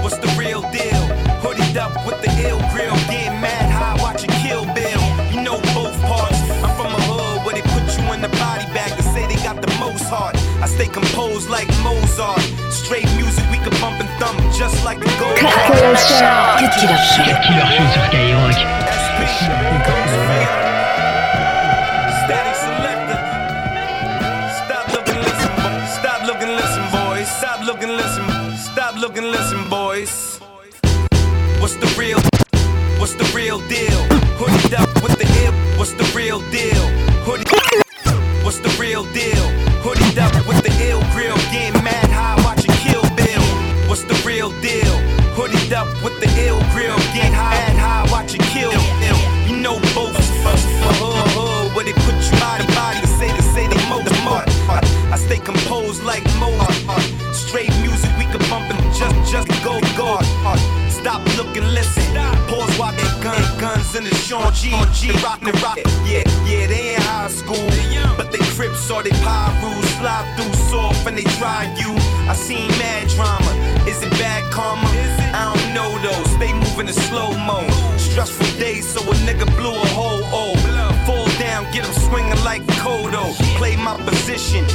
What's 0.03 0.19
the 0.19 0.27
real 0.35 0.61
deal? 0.75 1.03
Hoodied 1.39 1.77
up 1.79 1.95
with 2.05 2.19
the 2.19 2.31
ill 2.43 2.59
grill. 2.75 2.95
Getting 3.07 3.39
mad 3.39 3.71
high, 3.71 3.95
watching 4.03 4.29
Kill 4.43 4.65
Bill. 4.75 5.03
You 5.31 5.39
know 5.47 5.63
both 5.71 5.95
parts. 6.11 6.43
I'm 6.59 6.75
from 6.75 6.91
a 6.91 7.01
hood 7.07 7.45
where 7.47 7.55
they 7.55 7.63
put 7.71 7.87
you 7.95 8.03
in 8.11 8.19
the 8.19 8.31
body 8.35 8.67
bag 8.75 8.91
and 8.91 9.07
say 9.15 9.23
they 9.31 9.39
got 9.47 9.61
the 9.61 9.71
most 9.79 10.03
heart. 10.11 10.35
I 10.59 10.67
stay 10.67 10.87
composed 10.87 11.49
like 11.49 11.71
Mozart. 11.79 12.43
Straight 12.67 13.07
music 13.15 13.47
we 13.47 13.63
can 13.63 13.71
bump 13.79 13.95
and 14.03 14.11
thump 14.19 14.35
just 14.59 14.83
like 14.83 14.99
a 14.99 15.11
gold. 15.15 15.39
Cut 15.39 15.55
Killer 15.71 15.95
Show. 15.95 16.35
Cut 16.59 16.73
Killer 16.75 16.99
Show. 16.99 17.23
Cut 17.23 17.39
Killer 17.47 17.63
Show 17.79 17.87
sur 17.95 18.03
Skyrock. 18.11 18.79
What's 31.69 31.93
the 31.93 31.99
real? 31.99 32.19
What's 32.99 33.13
the 33.13 33.31
real 33.35 33.59
deal? 33.67 33.98
And. 65.51 65.85
Yeah, 66.05 66.23
yeah, 66.45 66.67
they 66.67 66.95
in 66.95 67.01
high 67.01 67.29
school, 67.29 67.69
but 68.17 68.31
they 68.31 68.37
crips 68.55 68.89
or 68.91 69.01
they 69.01 69.11
rules 69.61 69.89
slide 69.97 70.27
through 70.35 70.53
soft 70.69 71.07
and 71.07 71.17
they 71.17 71.23
try 71.39 71.63
you. 71.77 71.91
I 72.29 72.33
seen 72.35 72.67
mad 72.77 73.07
drama. 73.09 73.51
Is 73.87 74.01
it 74.03 74.11
bad 74.11 74.51
karma? 74.51 74.89
I 75.33 75.53
don't 75.53 75.73
know 75.73 75.91
though. 76.03 76.23
Stay 76.37 76.53
moving 76.53 76.87
in 76.87 76.93
slow 76.93 77.31
mo. 77.47 77.67
Stressful 77.97 78.59
days, 78.59 78.87
so 78.87 79.01
a 79.01 79.13
nigga 79.25 79.45
blew 79.57 79.73
a 79.73 79.87
hole. 79.97 80.21
Oh, 80.31 80.53
fall 81.05 81.27
down, 81.39 81.63
get 81.73 81.85
him 81.85 81.93
swinging 81.93 82.43
like 82.43 82.63
Kodo. 82.81 83.33
Play 83.57 83.75
my 83.75 83.97
position, 84.03 84.65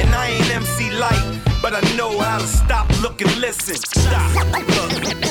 and 0.00 0.14
I 0.14 0.30
ain't 0.30 0.50
MC 0.50 0.90
Lyte, 0.90 1.40
but 1.62 1.72
I 1.74 1.82
know 1.96 2.18
how 2.18 2.38
to 2.38 2.46
stop, 2.46 2.88
look, 3.02 3.20
and 3.20 3.36
listen. 3.36 3.76
Stop, 3.76 4.30
look, 4.76 5.23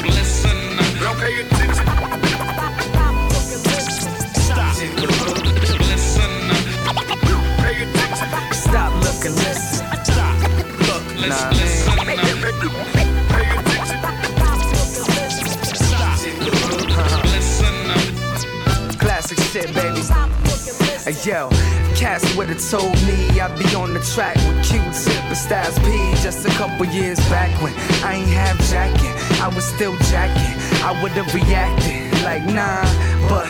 Yo, 21.26 21.48
Cass 21.96 22.36
would've 22.36 22.60
told 22.70 22.92
me 23.08 23.40
I'd 23.40 23.58
be 23.58 23.74
on 23.76 23.94
the 23.94 24.02
track 24.14 24.36
with 24.46 24.62
Q-Tip 24.66 25.24
and 25.24 25.38
Styles 25.38 25.80
P 25.80 25.86
just 26.22 26.46
a 26.46 26.50
couple 26.50 26.86
years 26.88 27.18
back 27.30 27.50
when 27.62 27.72
I 28.04 28.16
ain't 28.16 28.28
have 28.28 28.60
jacket. 28.70 29.16
I 29.42 29.48
was 29.48 29.64
still 29.64 29.96
jacking. 30.12 30.60
I 30.84 30.92
would've 31.02 31.34
reacted 31.34 32.12
like 32.24 32.44
nah, 32.44 32.84
but 33.30 33.48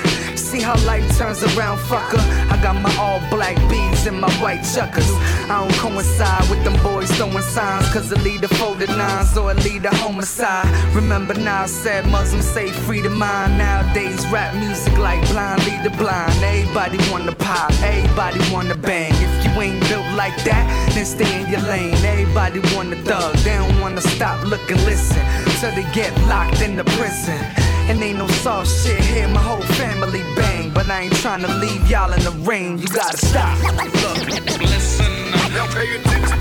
see 0.54 0.62
how 0.62 0.78
life 0.86 1.06
turns 1.18 1.42
around, 1.44 1.80
fucker. 1.90 2.22
I 2.54 2.62
got 2.62 2.76
my 2.80 2.94
all 2.98 3.20
black 3.32 3.58
beads 3.70 4.06
and 4.06 4.22
my 4.22 4.32
white 4.44 4.64
chuckers. 4.74 5.10
I 5.50 5.56
don't 5.62 5.74
coincide 5.82 6.48
with 6.50 6.64
them 6.64 6.78
boys 6.84 7.10
throwing 7.18 7.42
signs, 7.42 7.90
cause 7.92 8.12
it 8.12 8.22
lead 8.22 8.42
to 8.42 8.48
folded 8.60 8.90
nines 8.90 9.36
or 9.36 9.52
it 9.52 9.64
lead 9.66 9.84
to 9.84 9.94
homicide. 10.04 10.70
Remember 10.94 11.34
now, 11.34 11.64
I 11.64 11.66
said 11.66 12.06
Muslims 12.08 12.46
say 12.46 12.70
freedom 12.86 13.18
mind. 13.18 13.58
Nowadays, 13.58 14.22
rap 14.28 14.54
music 14.56 14.96
like 14.98 15.22
blind 15.32 15.66
lead 15.66 15.82
the 15.84 15.94
blind. 16.02 16.34
Everybody 16.44 17.00
wanna 17.12 17.36
pop, 17.36 17.72
everybody 17.82 18.40
wanna 18.54 18.76
bang. 18.76 19.14
If 19.26 19.32
you 19.46 19.52
ain't 19.62 19.82
built 19.90 20.10
like 20.14 20.38
that, 20.50 20.66
then 20.94 21.06
stay 21.06 21.32
in 21.42 21.50
your 21.50 21.62
lane. 21.62 21.98
Everybody 22.14 22.60
wanna 22.76 22.98
thug, 23.08 23.34
they 23.38 23.56
don't 23.56 23.80
wanna 23.82 24.02
stop, 24.02 24.46
look 24.46 24.70
and 24.70 24.84
listen 24.86 25.24
till 25.60 25.72
they 25.72 25.88
get 25.94 26.12
locked 26.28 26.62
in 26.62 26.76
the 26.76 26.84
prison. 26.96 27.63
And 27.90 28.02
ain't 28.02 28.18
no 28.18 28.28
soft 28.28 28.70
shit 28.70 29.00
here, 29.00 29.28
my 29.28 29.42
whole 29.42 29.62
family 29.76 30.24
bang. 30.36 30.72
But 30.74 30.90
I 30.90 31.02
ain't 31.04 31.16
trying 31.16 31.42
to 31.42 31.54
leave 31.58 31.90
y'all 31.90 32.12
in 32.14 32.24
the 32.24 32.32
rain, 32.50 32.78
you 32.78 32.88
gotta 32.88 33.18
stop. 33.18 33.58
Look, 33.60 34.60
listen, 34.62 35.12
now 35.54 35.68
pay 35.74 35.96
attention. 35.98 36.38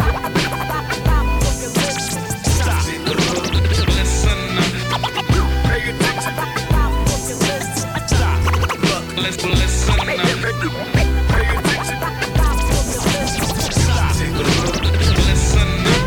Stop, 2.59 2.85
listen, 3.99 4.39
pay 5.67 5.83
attention. 5.91 6.35
Stop, 8.07 8.41
look, 8.91 9.05
listen, 9.17 9.51
listen, 9.51 9.97
pay 10.07 10.19
attention. 10.19 10.73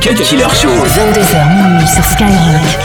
Cut 0.01 0.17
Killer 0.17 0.49
Show. 0.53 0.69
22h 0.69 1.33
minuit 1.49 1.87
sur 1.87 2.03
Skyrock. 2.03 2.84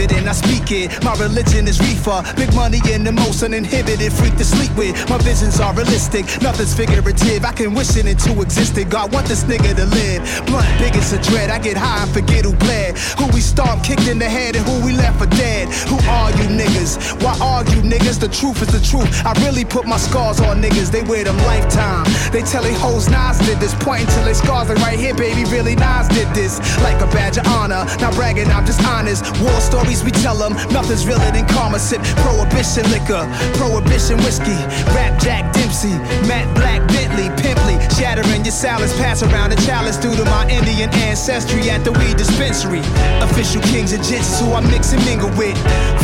And 0.00 0.28
I 0.28 0.32
speak 0.32 0.57
My 0.68 1.14
religion 1.14 1.66
is 1.66 1.80
reefer. 1.80 2.22
Big 2.36 2.52
money 2.54 2.78
and 2.92 3.06
the 3.06 3.12
most 3.12 3.42
uninhibited 3.42 4.12
freak 4.12 4.36
to 4.36 4.44
sleep 4.44 4.68
with. 4.76 4.92
My 5.08 5.16
visions 5.16 5.60
are 5.60 5.72
realistic, 5.72 6.26
nothing's 6.42 6.74
figurative. 6.74 7.46
I 7.46 7.52
can 7.52 7.72
wish 7.72 7.96
it 7.96 8.04
into 8.04 8.38
existence. 8.42 8.92
God 8.92 9.10
want 9.10 9.26
this 9.26 9.44
nigga 9.44 9.74
to 9.76 9.86
live. 9.86 10.20
Blunt, 10.44 10.68
biggest 10.78 11.14
of 11.14 11.22
dread. 11.22 11.48
I 11.48 11.58
get 11.58 11.78
high 11.78 12.02
and 12.02 12.12
forget 12.12 12.44
who 12.44 12.52
bled. 12.52 12.98
Who 13.16 13.26
we 13.32 13.40
stomped, 13.40 13.86
kicked 13.86 14.08
in 14.08 14.18
the 14.18 14.28
head, 14.28 14.56
and 14.56 14.66
who 14.66 14.84
we 14.84 14.92
left 14.92 15.18
for 15.18 15.26
dead. 15.40 15.68
Who 15.88 15.96
are 16.04 16.30
you 16.32 16.44
niggas? 16.52 17.16
Why 17.22 17.32
argue 17.40 17.80
niggas? 17.80 18.20
The 18.20 18.28
truth 18.28 18.60
is 18.60 18.68
the 18.68 18.84
truth. 18.84 19.08
I 19.24 19.32
really 19.46 19.64
put 19.64 19.86
my 19.86 19.96
scars 19.96 20.38
on 20.40 20.60
niggas. 20.60 20.90
They 20.90 21.02
wear 21.02 21.24
them 21.24 21.38
lifetime. 21.48 22.04
They 22.30 22.42
tell 22.42 22.62
they 22.62 22.74
hoes 22.74 23.08
Nas 23.08 23.38
did 23.38 23.58
this. 23.58 23.74
Pointing 23.80 24.08
to 24.08 24.20
their 24.20 24.34
scars 24.34 24.68
like 24.68 24.78
right 24.84 24.98
here, 24.98 25.14
baby. 25.14 25.48
Really 25.48 25.76
Nas 25.76 26.08
did 26.08 26.28
this. 26.34 26.60
Like 26.84 27.00
a 27.00 27.06
badge 27.06 27.38
of 27.38 27.46
honor. 27.46 27.86
Not 28.04 28.12
bragging, 28.14 28.48
I'm 28.48 28.66
just 28.66 28.84
honest. 28.84 29.24
War 29.40 29.60
stories 29.60 30.04
we 30.04 30.10
tell 30.10 30.36
them, 30.36 30.57
nothing's 30.70 31.06
realer 31.06 31.30
than 31.32 31.46
karma. 31.48 31.78
Sip 31.78 32.02
prohibition 32.22 32.84
liquor, 32.90 33.22
prohibition 33.54 34.16
whiskey. 34.24 34.58
Rap 34.94 35.18
Jack 35.20 35.52
Dempsey, 35.52 35.94
Matt 36.26 36.46
Black 36.54 36.86
Bentley, 36.88 37.28
Pimply. 37.42 37.76
Shattering 37.96 38.44
your 38.44 38.52
salads, 38.52 38.94
pass 38.96 39.22
around 39.22 39.50
the 39.50 39.60
chalice 39.66 39.96
due 39.96 40.14
to 40.14 40.24
my 40.24 40.48
Indian 40.48 40.90
ancestry 41.06 41.70
at 41.70 41.84
the 41.84 41.92
weed 41.92 42.16
dispensary. 42.16 42.80
Official 43.22 43.62
kings 43.62 43.92
of 43.92 44.00
jits 44.00 44.40
who 44.40 44.52
I 44.52 44.60
mix 44.70 44.92
and 44.92 45.04
mingle 45.04 45.30
with. 45.36 45.56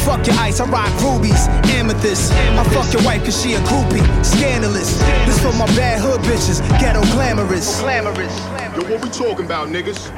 Fuck 0.04 0.26
your 0.26 0.36
ice, 0.36 0.60
I 0.60 0.66
rock 0.66 0.90
rubies, 1.02 1.48
amethyst. 1.74 2.32
I 2.32 2.64
fuck 2.74 2.92
your 2.92 3.02
wife 3.02 3.24
cause 3.24 3.40
she 3.40 3.54
a 3.54 3.60
groupie, 3.60 4.04
scandalous. 4.24 4.98
This 5.26 5.40
for 5.40 5.52
my 5.52 5.66
bad 5.76 6.00
hood 6.00 6.20
bitches, 6.22 6.60
ghetto 6.80 7.02
glamorous. 7.12 7.80
Glamorous. 7.80 8.34
Yo, 8.74 8.82
what 8.90 9.02
we 9.02 9.08
talking 9.10 9.44
about, 9.44 9.68
niggas? 9.68 10.10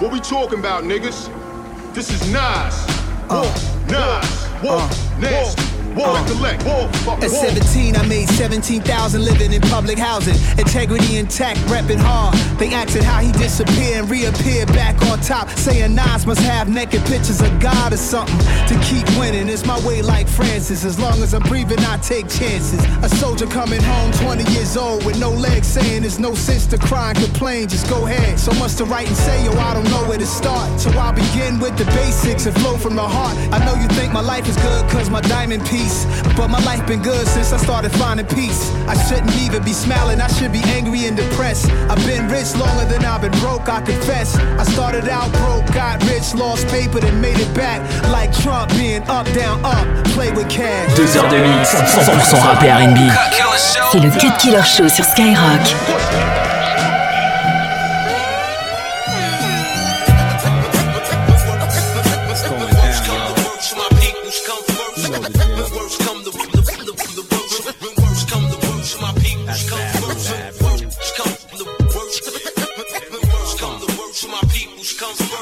What 0.00 0.12
we 0.12 0.20
talking 0.20 0.58
about, 0.58 0.84
niggas? 0.84 1.30
This 1.94 2.10
is 2.10 2.30
Nas. 2.32 2.95
Walk, 3.28 3.44
Nas. 3.88 4.48
Walk, 4.62 4.90
nasty. 5.18 5.75
Walk, 5.96 6.28
recollect. 6.28 6.62
Uh, 6.66 6.92
Walk, 7.06 7.22
At 7.22 7.30
17, 7.30 7.96
I 7.96 8.06
made 8.06 8.28
17,000 8.28 9.24
living 9.24 9.52
in 9.52 9.62
public 9.62 9.98
housing. 9.98 10.36
Integrity 10.58 11.16
intact, 11.16 11.58
repping 11.72 11.98
hard. 11.98 12.34
They 12.58 12.72
asking 12.74 13.02
how 13.02 13.20
he 13.20 13.32
disappeared 13.32 14.04
and 14.04 14.10
reappeared 14.10 14.68
back 14.68 15.00
on 15.06 15.20
top. 15.20 15.48
Saying 15.50 15.94
Nas 15.94 16.26
must 16.26 16.42
have 16.42 16.68
naked 16.68 17.02
pictures 17.06 17.40
of 17.40 17.58
God 17.60 17.94
or 17.94 17.96
something 17.96 18.36
to 18.68 18.78
keep 18.84 19.08
winning. 19.18 19.48
It's 19.48 19.64
my 19.64 19.78
way 19.86 20.02
like 20.02 20.28
Francis. 20.28 20.84
As 20.84 20.98
long 20.98 21.22
as 21.22 21.32
I'm 21.32 21.42
breathing, 21.44 21.78
I 21.80 21.96
take 21.98 22.28
chances. 22.28 22.84
A 23.02 23.08
soldier 23.08 23.46
coming 23.46 23.82
home 23.82 24.12
20 24.12 24.44
years 24.52 24.76
old 24.76 25.04
with 25.06 25.18
no 25.18 25.30
legs 25.30 25.66
saying 25.66 26.02
there's 26.02 26.18
no 26.18 26.34
sense 26.34 26.66
to 26.66 26.78
cry 26.78 27.10
and 27.10 27.18
complain. 27.18 27.68
Just 27.68 27.88
go 27.88 28.06
ahead. 28.06 28.38
So 28.38 28.52
much 28.54 28.74
to 28.76 28.84
write 28.84 29.08
and 29.08 29.16
say, 29.16 29.44
yo, 29.44 29.52
I 29.52 29.72
don't 29.72 29.88
know 29.90 30.04
where 30.08 30.18
to 30.18 30.26
start. 30.26 30.78
So 30.78 30.90
I'll 30.90 31.14
begin 31.14 31.58
with 31.58 31.78
the 31.78 31.86
basics 31.96 32.44
and 32.44 32.54
flow 32.60 32.76
from 32.76 32.96
the 32.96 33.06
heart. 33.06 33.36
I 33.50 33.64
know 33.64 33.74
you 33.80 33.88
think 33.96 34.12
my 34.12 34.20
life 34.20 34.46
is 34.46 34.56
good 34.56 34.84
cause 34.90 35.08
my 35.08 35.22
diamond 35.22 35.64
piece. 35.66 35.85
But 36.36 36.48
my 36.48 36.62
life 36.64 36.86
been 36.86 37.02
good 37.02 37.26
since 37.26 37.52
I 37.52 37.58
started 37.58 37.92
finding 37.92 38.26
peace. 38.26 38.70
I 38.86 38.94
shouldn't 39.06 39.34
even 39.36 39.62
be 39.62 39.72
smiling, 39.72 40.20
I 40.20 40.28
should 40.28 40.52
be 40.52 40.62
angry 40.76 41.06
and 41.06 41.16
depressed. 41.16 41.70
I've 41.90 42.04
been 42.06 42.28
rich 42.28 42.54
longer 42.56 42.84
than 42.84 43.04
I've 43.04 43.20
been 43.20 43.36
broke, 43.40 43.68
I 43.68 43.80
confess. 43.82 44.36
I 44.36 44.64
started 44.64 45.08
out 45.08 45.32
broke, 45.32 45.66
got 45.74 46.02
rich, 46.04 46.34
lost 46.34 46.66
paper, 46.68 47.00
then 47.00 47.20
made 47.20 47.38
it 47.38 47.52
back. 47.54 47.80
Like 48.10 48.32
Trump 48.42 48.70
being 48.72 49.02
up, 49.08 49.26
down, 49.32 49.64
up, 49.64 49.86
play 50.14 50.30
with 50.32 50.48
cash. 50.48 50.94
Deux 50.96 51.16
heures 51.16 51.28
de 51.28 51.38
mix, 51.38 51.74
100% 51.74 52.42
rap 52.42 52.62
et 52.62 52.70
R&B. 52.70 52.98
C'est 53.92 54.00
le 54.00 54.10
Cut 54.10 54.36
Killer 54.38 54.62
Show 54.64 54.88
sur 54.88 55.04
Skyrock. 55.04 56.45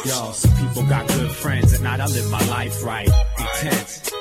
Yo, 0.04 0.32
some 0.32 0.52
people 0.56 0.82
got 0.86 1.08
good 1.08 1.30
friends, 1.30 1.72
at 1.72 1.80
night 1.80 1.98
I 1.98 2.06
live 2.06 2.30
my 2.30 2.44
life 2.48 2.84
right. 2.84 3.08
Intense. 3.38 4.12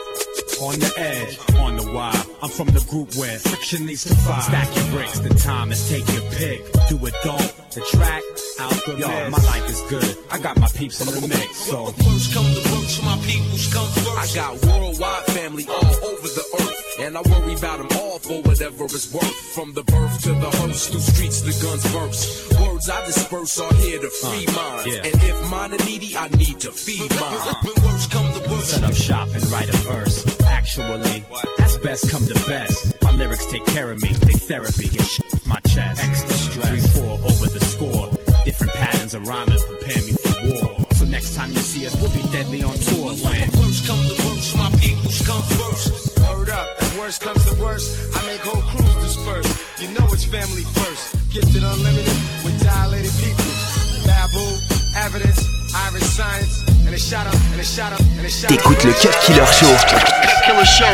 On 0.61 0.79
the 0.79 0.93
edge, 0.95 1.37
on 1.59 1.75
the 1.75 1.91
wire. 1.91 2.13
I'm 2.41 2.49
from 2.49 2.67
the 2.67 2.79
group 2.89 3.13
where 3.15 3.37
friction 3.37 3.85
leads 3.85 4.05
to 4.05 4.15
fire. 4.15 4.41
Stack 4.43 4.73
your 4.77 4.85
bricks, 4.91 5.19
the 5.19 5.29
time 5.29 5.73
is 5.73 5.89
take 5.89 6.07
your 6.13 6.21
pick. 6.31 6.72
Do 6.89 7.05
it, 7.05 7.15
don't. 7.23 7.53
The 7.71 7.81
track, 7.91 8.23
out 8.59 8.99
Yo, 8.99 9.07
my 9.29 9.37
life 9.49 9.69
is 9.69 9.81
good. 9.89 10.17
I 10.29 10.39
got 10.39 10.59
my 10.59 10.67
peeps 10.67 11.01
in 11.01 11.07
the 11.21 11.27
mix, 11.27 11.57
so. 11.57 11.87
First 11.87 12.33
come 12.33 12.45
the 12.45 12.61
worst, 12.71 13.03
my 13.03 13.17
peoples 13.25 13.73
come 13.73 13.87
first. 13.87 14.37
I 14.37 14.39
got 14.39 14.65
worldwide 14.65 15.25
family 15.33 15.65
all 15.67 15.95
over 16.05 16.27
the 16.27 16.45
earth. 16.59 16.99
And 16.99 17.17
I 17.17 17.21
worry 17.21 17.55
about 17.55 17.79
them 17.79 17.97
all 17.99 18.19
for 18.19 18.41
whatever 18.43 18.83
it's 18.85 19.11
worth. 19.11 19.33
From 19.55 19.73
the 19.73 19.83
birth 19.83 20.21
to 20.23 20.29
the 20.29 20.49
hearse, 20.61 20.87
through 20.89 20.99
streets 20.99 21.41
the 21.41 21.53
guns 21.65 21.91
burst. 21.91 22.53
Words 22.61 22.89
I 22.89 23.05
disperse 23.05 23.59
are 23.59 23.73
here 23.75 23.99
to 23.99 24.09
free 24.09 24.45
uh, 24.45 24.51
minds. 24.51 24.85
yeah. 24.85 25.01
And 25.05 25.15
if 25.23 25.49
mine 25.49 25.73
are 25.73 25.85
needy, 25.85 26.15
I 26.15 26.27
need 26.37 26.59
to 26.61 26.71
feed 26.71 27.09
mine. 27.09 27.19
Uh-huh. 27.21 27.55
When 27.63 27.85
worst 27.85 28.11
come 28.11 28.31
the 28.33 28.47
worst, 28.49 28.69
Set 28.69 28.83
up 28.83 28.93
shop 28.93 29.29
and 29.33 29.43
write 29.49 29.69
a 29.69 29.77
verse. 29.77 30.42
Actually, 30.63 31.25
that's 31.57 31.77
best 31.79 32.09
come 32.09 32.25
to 32.25 32.33
best. 32.47 32.95
My 33.03 33.11
lyrics 33.11 33.45
take 33.51 33.65
care 33.65 33.91
of 33.91 34.01
me, 34.01 34.07
they 34.13 34.31
therapy. 34.47 34.87
Get 34.87 35.03
shit 35.03 35.45
my 35.45 35.59
chest. 35.67 36.01
Extra 36.01 36.33
stress. 36.33 36.93
3 36.95 37.03
4 37.03 37.19
over 37.19 37.47
the 37.51 37.59
score. 37.59 38.07
Different 38.45 38.71
patterns 38.71 39.13
of 39.13 39.27
rhyming 39.27 39.59
prepare 39.59 40.01
me 40.07 40.13
for 40.23 40.35
war. 40.47 40.85
So 40.95 41.03
next 41.03 41.35
time 41.35 41.51
you 41.51 41.59
see 41.59 41.85
us, 41.85 41.93
we'll 41.99 42.15
be 42.15 42.23
deadly 42.31 42.63
on 42.63 42.75
tour. 42.79 43.11
When 43.11 43.43
Worst 43.59 43.85
comes 43.85 44.07
to 44.07 44.23
worst, 44.23 44.55
my 44.55 44.71
peoples 44.79 45.19
come 45.27 45.43
first. 45.59 46.17
Word 46.31 46.49
up, 46.49 46.67
if 46.79 46.97
worst 46.97 47.19
comes 47.19 47.43
the 47.43 47.61
worst, 47.61 48.15
I 48.15 48.25
make 48.25 48.39
whole 48.39 48.63
crews 48.71 48.95
disperse. 49.03 49.51
You 49.83 49.91
know 49.91 50.07
it's 50.15 50.23
family 50.23 50.63
first. 50.79 51.11
Gifted 51.35 51.63
unlimited 51.63 52.17
with 52.47 52.55
dilated 52.63 53.11
people. 53.19 53.51
Babu, 54.07 54.47
evidence, 54.95 55.43
Iriscience, 55.75 56.62
and 56.93 57.01
a 57.01 57.03
shot 57.03 57.25
up, 57.25 57.33
and 57.33 57.59
a 57.59 57.63
shot 57.63 57.91
up, 57.91 57.99
and 57.99 58.25
a 58.25 58.29
shot 58.29 58.51
up. 58.51 58.57
T'écoutes 58.57 58.83
le 58.85 58.93
Cut 58.93 59.15
Killer 59.25 59.45
Show. 59.47 59.65
Cut 59.89 60.43
Killer 60.45 60.65
Show. 60.65 60.85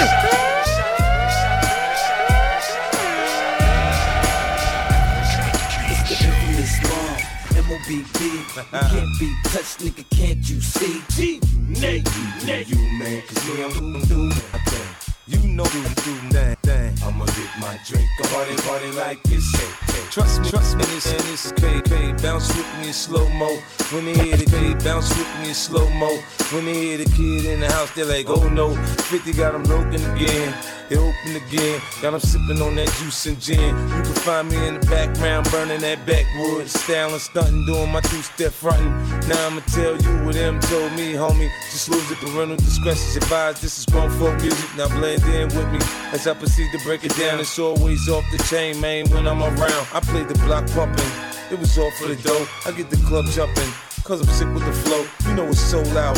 M.O.B.B. 7.57 8.19
You 8.23 8.63
can't 8.71 9.19
be 9.19 9.35
touched, 9.43 9.79
nigga, 9.79 10.05
can't 10.09 10.49
you 10.49 10.61
see? 10.61 11.01
G, 11.09 11.41
Nate, 11.67 12.07
Nate, 12.45 12.69
you 12.69 12.77
man, 12.97 13.21
cause 13.27 13.45
me, 13.45 13.63
I'm 13.63 13.71
doing, 13.73 14.05
doing 14.05 14.29
my 14.29 14.59
thing. 14.69 14.87
You 15.27 15.49
know 15.49 15.65
do 15.65 15.83
do 15.83 16.29
that 16.29 16.57
thing. 16.57 16.58
I'ma 17.03 17.25
get 17.25 17.49
my 17.59 17.79
drink, 17.85 18.07
go 18.17 18.27
party, 18.29 18.55
party 18.63 18.91
like 18.91 19.19
it's 19.25 19.55
hey, 19.55 19.65
eh, 19.65 19.99
eh. 19.99 20.09
Trust 20.11 20.41
me, 20.41 20.49
trust 20.49 20.77
me, 20.77 20.83
this 20.85 21.11
and 21.11 21.21
this 21.21 21.45
is 21.45 21.51
K 21.53 21.81
K. 21.81 22.13
Bounce 22.21 22.49
with 22.55 22.67
me 22.79 22.87
in 22.87 22.93
slow 22.93 23.27
mo. 23.29 23.47
When 23.91 24.05
they 24.05 24.13
hear 24.13 24.37
the 24.37 24.45
K, 24.45 24.73
bounce 24.83 25.09
with 25.17 25.39
me 25.39 25.49
in 25.49 25.55
slow 25.55 25.89
mo. 25.91 26.09
When 26.51 26.65
they 26.65 26.73
hear 26.73 26.97
the 26.97 27.05
kid 27.05 27.45
in 27.45 27.61
the 27.61 27.71
house, 27.71 27.91
they're 27.95 28.05
like, 28.05 28.27
oh 28.27 28.49
no. 28.49 28.75
50 28.75 29.33
got 29.33 29.53
them 29.53 29.63
broken 29.63 30.03
again. 30.15 30.53
They 30.89 30.97
open 30.97 31.35
again. 31.35 31.79
Got 32.01 32.11
them 32.11 32.19
sipping 32.19 32.61
on 32.61 32.75
that 32.75 32.87
juice 32.97 33.27
and 33.27 33.39
gin. 33.39 33.59
You 33.59 34.01
can 34.01 34.17
find 34.25 34.49
me 34.49 34.57
in 34.67 34.79
the 34.79 34.85
background, 34.87 35.47
burning 35.51 35.81
that 35.81 36.03
backwood. 36.05 36.67
Styling, 36.67 37.19
stunting, 37.19 37.65
doing 37.67 37.91
my 37.91 38.01
two 38.01 38.21
step 38.23 38.51
fronting. 38.51 38.89
Now 39.29 39.47
I'ma 39.47 39.61
tell 39.71 39.95
you 39.95 40.25
what 40.25 40.33
them 40.33 40.59
told 40.61 40.91
me, 40.93 41.13
homie. 41.13 41.49
Just 41.69 41.89
lose 41.89 42.09
it, 42.09 42.17
parental 42.17 42.57
discretion's 42.57 43.17
advised. 43.17 43.61
This 43.61 43.77
is 43.77 43.85
grown 43.85 44.09
folk 44.17 44.41
music. 44.41 44.69
Now 44.75 44.87
blend 44.87 45.21
in 45.25 45.47
with 45.55 45.69
me 45.71 45.79
as 46.11 46.25
I 46.25 46.33
proceed 46.33 46.71
to 46.71 46.83
break 46.83 47.03
it 47.03 47.15
down. 47.15 47.39
It's 47.39 47.59
always 47.59 48.09
off 48.09 48.25
the 48.31 48.43
chain, 48.45 48.81
man, 48.81 49.07
when 49.11 49.27
I'm 49.27 49.43
around. 49.43 49.87
I 49.93 49.99
play 50.01 50.23
the 50.23 50.35
block 50.45 50.65
pumping. 50.71 51.05
It 51.51 51.59
was 51.59 51.77
all 51.77 51.91
for 51.91 52.07
the 52.07 52.15
dough. 52.15 52.47
I 52.65 52.71
get 52.71 52.89
the 52.89 52.97
club 53.05 53.25
jumping, 53.27 53.69
cause 54.03 54.21
I'm 54.21 54.27
sick 54.27 54.51
with 54.55 54.65
the 54.65 54.73
flow. 54.73 55.05
You 55.29 55.35
know 55.35 55.45
it's 55.45 55.59
so 55.59 55.81
loud. 55.93 56.17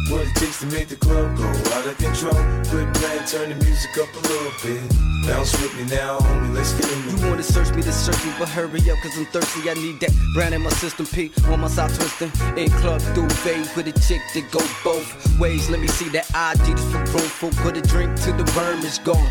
what 0.11 0.27
it 0.27 0.35
takes 0.35 0.59
to 0.59 0.65
make 0.67 0.89
the 0.89 0.95
club 0.95 1.35
go 1.37 1.47
out 1.47 1.87
of 1.87 1.97
control. 1.97 2.35
Quit 2.67 2.93
playing, 2.95 3.25
turn 3.25 3.49
the 3.49 3.55
music 3.63 3.97
up 3.97 4.09
a 4.13 4.21
little 4.27 4.51
bit. 4.61 4.83
Bounce 5.25 5.53
with 5.61 5.73
me 5.77 5.85
now, 5.95 6.19
homie, 6.19 6.53
let's 6.53 6.73
get 6.73 6.85
it. 6.85 7.21
You 7.21 7.29
wanna 7.29 7.43
search 7.43 7.73
me 7.73 7.81
to 7.83 7.91
search 7.91 8.23
me, 8.25 8.33
but 8.37 8.49
hurry 8.49 8.81
up, 8.91 8.97
cause 8.99 9.17
I'm 9.17 9.25
thirsty. 9.27 9.69
I 9.69 9.73
need 9.75 9.99
that 10.01 10.11
brand 10.33 10.53
in 10.53 10.61
my 10.61 10.69
system, 10.71 11.05
P. 11.05 11.31
On 11.47 11.59
my 11.59 11.67
side 11.67 11.93
twisting. 11.93 12.31
In 12.57 12.69
club 12.81 13.01
through 13.01 13.27
duvet 13.27 13.75
with 13.75 13.87
a 13.87 13.95
chick 14.07 14.21
that 14.33 14.51
go 14.51 14.59
both 14.83 15.07
ways. 15.39 15.69
Let 15.69 15.79
me 15.79 15.87
see 15.87 16.09
that 16.09 16.29
ID 16.35 16.73
just 16.73 16.91
for 17.11 17.19
for 17.19 17.49
put 17.63 17.77
a 17.77 17.81
drink 17.81 18.19
till 18.19 18.35
the 18.35 18.45
worm 18.55 18.79
is 18.81 18.99
gone. 18.99 19.29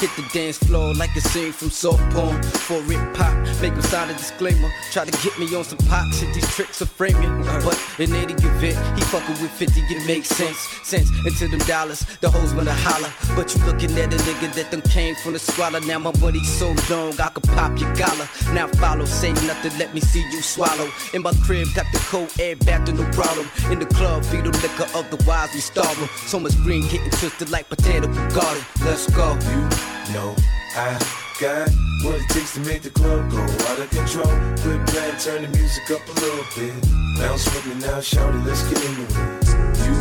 Hit 0.00 0.10
the 0.16 0.24
dance 0.32 0.58
floor 0.58 0.94
like 0.94 1.14
a 1.16 1.20
scene 1.20 1.52
from 1.52 1.70
soft 1.70 2.02
porn. 2.12 2.42
For 2.42 2.80
it 2.92 3.14
pop, 3.14 3.34
make 3.60 3.72
him 3.72 3.82
sign 3.82 4.10
a 4.10 4.14
disclaimer. 4.14 4.70
Try 4.92 5.04
to 5.04 5.12
get 5.22 5.38
me 5.38 5.54
on 5.54 5.64
some 5.64 5.78
pop 5.88 6.06
shit, 6.12 6.32
these 6.34 6.48
tricks 6.54 6.80
are 6.82 6.86
framing. 6.86 7.42
But 7.64 7.78
in 7.98 8.14
any 8.14 8.34
event, 8.34 8.78
he 8.96 9.02
fucking 9.04 9.40
with 9.42 9.50
50, 9.52 9.80
it 9.80 10.06
makes 10.06 10.28
sense. 10.28 10.58
Sense 10.84 11.10
into 11.26 11.48
them 11.48 11.60
dollars, 11.66 12.04
the 12.20 12.30
hoes 12.30 12.54
wanna 12.54 12.72
holler. 12.72 13.12
But 13.36 13.54
you 13.54 13.64
looking 13.64 13.90
at 13.98 14.12
a 14.12 14.16
nigga 14.16 14.52
that 14.54 14.70
them 14.70 14.82
came 14.82 15.14
from 15.16 15.32
the 15.34 15.38
squalor. 15.38 15.80
Now 15.80 15.98
my 15.98 16.12
money 16.20 16.42
so 16.44 16.74
long, 16.88 17.18
I 17.20 17.28
could 17.28 17.44
pop 17.44 17.78
your 17.78 17.94
collar. 17.96 18.28
Now 18.52 18.68
follow, 18.68 19.04
say 19.04 19.32
nothing, 19.32 19.76
let 19.78 19.94
me 19.94 20.00
see 20.00 20.24
you 20.30 20.42
swallow. 20.42 20.88
In 21.14 21.22
my 21.22 21.32
crib, 21.44 21.68
got 21.74 21.86
the 21.92 21.98
cold 22.10 22.32
air 22.38 22.56
back 22.56 22.84
to 22.86 22.92
no 22.92 23.04
problem. 23.12 23.48
In 23.70 23.78
the 23.78 23.86
club, 23.86 24.24
feed 24.24 24.44
the 24.44 24.50
liquor, 24.50 24.86
otherwise 24.94 25.50
we 25.54 25.60
starve. 25.60 25.98
So 26.26 26.38
much 26.38 26.56
green 26.58 26.82
getting 26.88 27.10
twisted 27.10 27.50
like 27.50 27.68
potato 27.68 28.06
garden. 28.30 28.64
Let's 28.84 29.10
go. 29.10 29.34
You 29.50 29.79
know 30.12 30.34
I 30.76 30.98
got 31.40 31.70
what 32.02 32.20
it 32.20 32.28
takes 32.30 32.54
to 32.54 32.60
make 32.60 32.82
the 32.82 32.90
club 32.90 33.30
go 33.30 33.42
out 33.42 33.78
of 33.78 33.90
control. 33.90 34.30
Quit 34.62 34.80
playing, 34.88 35.16
turn 35.18 35.42
the 35.42 35.50
music 35.56 35.90
up 35.90 36.02
a 36.08 36.14
little 36.20 36.46
bit. 36.56 36.74
Bounce 37.18 37.44
with 37.54 37.66
me 37.66 37.74
now, 37.86 38.00
shout 38.00 38.34
it, 38.34 38.42
let's 38.46 38.62
get 38.64 38.80
into 38.84 39.04
it. 39.04 39.50
You 39.84 39.94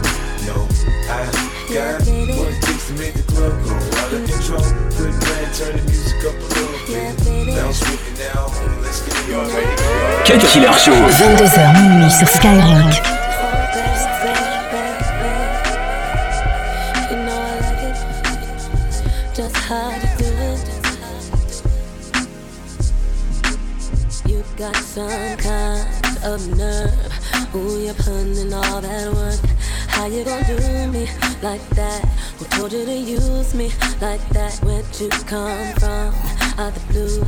know 0.47 0.61
I 1.09 1.25
got 1.73 2.01
what 2.37 2.49
it 2.53 2.61
takes 2.63 2.87
to 2.87 2.93
make 2.97 3.13
the 3.13 3.25
club 3.27 3.53
go 3.65 3.75
out 3.75 4.13
of 4.13 4.21
control. 4.25 4.65
Quit 4.97 5.13
playing, 5.21 5.51
turn 5.53 5.73
the 5.77 5.83
music 5.89 6.21
up 6.25 6.37
a 6.37 6.47
little 6.57 6.79
bit. 6.87 7.55
Bounce 7.55 7.81
with 7.81 8.01
me 8.05 8.11
now, 8.23 8.47
homie, 8.49 8.81
let's 8.81 9.01
get 9.05 9.15
into 9.29 9.39
it. 9.57 10.25
Cut 10.25 10.41
Killer 10.49 10.73
Show. 10.73 10.93
22h 10.93 11.73
minuit 11.73 12.09
sur 12.09 12.27
Skyrock. 12.27 13.08
Like 31.59 31.69
that? 31.75 32.05
Who 32.37 32.45
told 32.45 32.71
you 32.73 32.85
to 32.85 32.95
use 32.95 33.53
me 33.53 33.71
like 34.01 34.27
that? 34.29 34.53
Where'd 34.63 34.85
you 34.99 35.09
come 35.09 35.73
from? 35.75 36.13
Out 36.57 36.73
the 36.73 36.81
blue. 36.91 37.25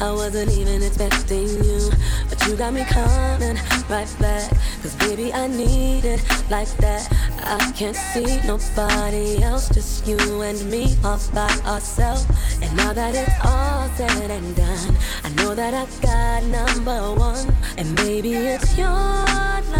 I 0.00 0.12
wasn't 0.12 0.52
even 0.52 0.82
expecting 0.82 1.48
you. 1.48 1.90
But 2.28 2.46
you 2.46 2.56
got 2.56 2.72
me 2.72 2.84
coming 2.84 3.56
right 3.88 4.10
back. 4.18 4.50
Cause 4.82 4.94
baby, 4.96 5.32
I 5.32 5.46
need 5.46 6.04
it 6.04 6.22
like 6.50 6.70
that. 6.78 7.06
I 7.42 7.72
can't 7.72 7.96
see 7.96 8.40
nobody 8.46 9.42
else, 9.42 9.68
just 9.68 10.06
you 10.06 10.18
and 10.42 10.58
me 10.70 10.96
all 11.04 11.20
by 11.34 11.50
ourselves. 11.66 12.26
And 12.62 12.76
now 12.76 12.92
that 12.92 13.14
it's 13.14 13.38
all 13.44 13.88
said 13.96 14.30
and 14.30 14.56
done, 14.56 14.96
I 15.24 15.28
know 15.36 15.54
that 15.54 15.74
I 15.74 15.86
got 16.00 16.44
number 16.44 17.14
one. 17.14 17.54
And 17.76 17.96
baby, 17.96 18.34
it's 18.34 18.76
your 18.76 18.88
love. 18.88 19.79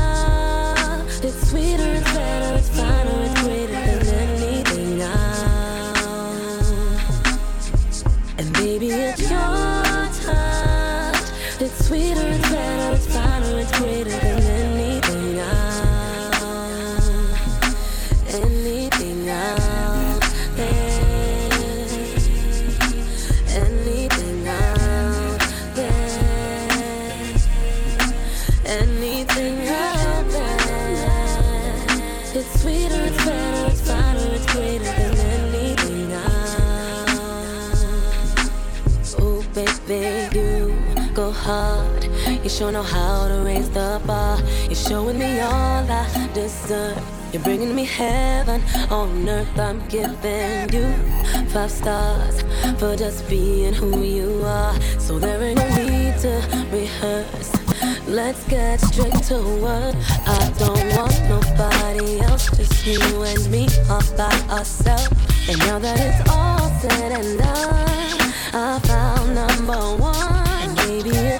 It's 1.22 1.50
sweeter, 1.50 1.82
it's 1.82 2.14
better, 2.14 2.56
it's 2.56 2.68
finer, 2.70 3.22
it's 3.22 3.42
greater 3.42 3.89
know 42.80 42.86
how 42.86 43.28
to 43.28 43.42
raise 43.44 43.68
the 43.70 44.00
bar. 44.06 44.38
You're 44.64 44.74
showing 44.74 45.18
me 45.18 45.40
all 45.40 45.84
I 45.90 46.30
deserve. 46.32 47.02
You're 47.32 47.42
bringing 47.42 47.74
me 47.74 47.84
heaven 47.84 48.62
on 48.90 49.28
earth. 49.28 49.58
I'm 49.58 49.80
giving 49.88 50.72
you 50.72 50.88
five 51.52 51.70
stars 51.70 52.42
for 52.78 52.96
just 52.96 53.28
being 53.28 53.74
who 53.74 54.02
you 54.02 54.42
are. 54.44 54.74
So 54.98 55.18
there 55.18 55.42
ain't 55.42 55.58
no 55.58 55.68
need 55.76 56.18
to 56.24 56.34
rehearse. 56.72 57.52
Let's 58.06 58.42
get 58.48 58.80
straight 58.80 59.22
to 59.30 59.38
work. 59.66 59.94
I 60.26 60.42
don't 60.58 60.86
want 60.96 61.16
nobody 61.28 62.20
else, 62.20 62.46
just 62.56 62.86
you 62.86 63.00
and 63.22 63.50
me 63.50 63.68
all 63.90 64.02
by 64.16 64.34
ourselves. 64.48 65.16
And 65.48 65.58
now 65.66 65.78
that 65.78 65.98
it's 66.00 66.30
all 66.30 66.70
said 66.80 67.12
and 67.12 67.38
done, 67.38 68.32
I 68.54 68.78
found 68.90 69.34
number 69.34 70.02
one. 70.02 70.48
And 70.62 70.74
maybe 70.76 71.39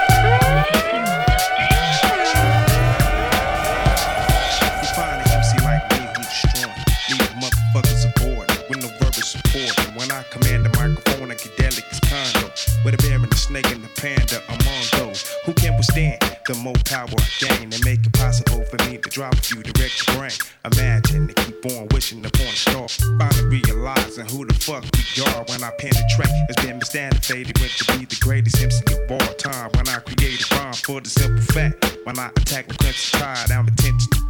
I. 26.31 26.45
It's 26.49 26.65
been 26.65 26.79
misunderstood 26.79 27.59
went 27.59 27.71
to 27.77 27.97
be 27.97 28.05
the 28.05 28.17
greatest 28.21 28.61
MC 28.61 28.83
of 28.93 29.11
all 29.11 29.33
time. 29.35 29.69
When 29.75 29.87
I 29.89 29.99
create 29.99 30.41
a 30.51 30.55
rhyme 30.55 30.73
for 30.73 31.01
the 31.01 31.09
simple 31.09 31.41
fact. 31.53 31.91
When 32.03 32.17
I 32.17 32.27
attack 32.29 32.67
the 32.67 32.75
crimson 32.75 33.19
tide, 33.19 33.51
I'm 33.51 33.67
intention 33.67 34.09
to. 34.11 34.21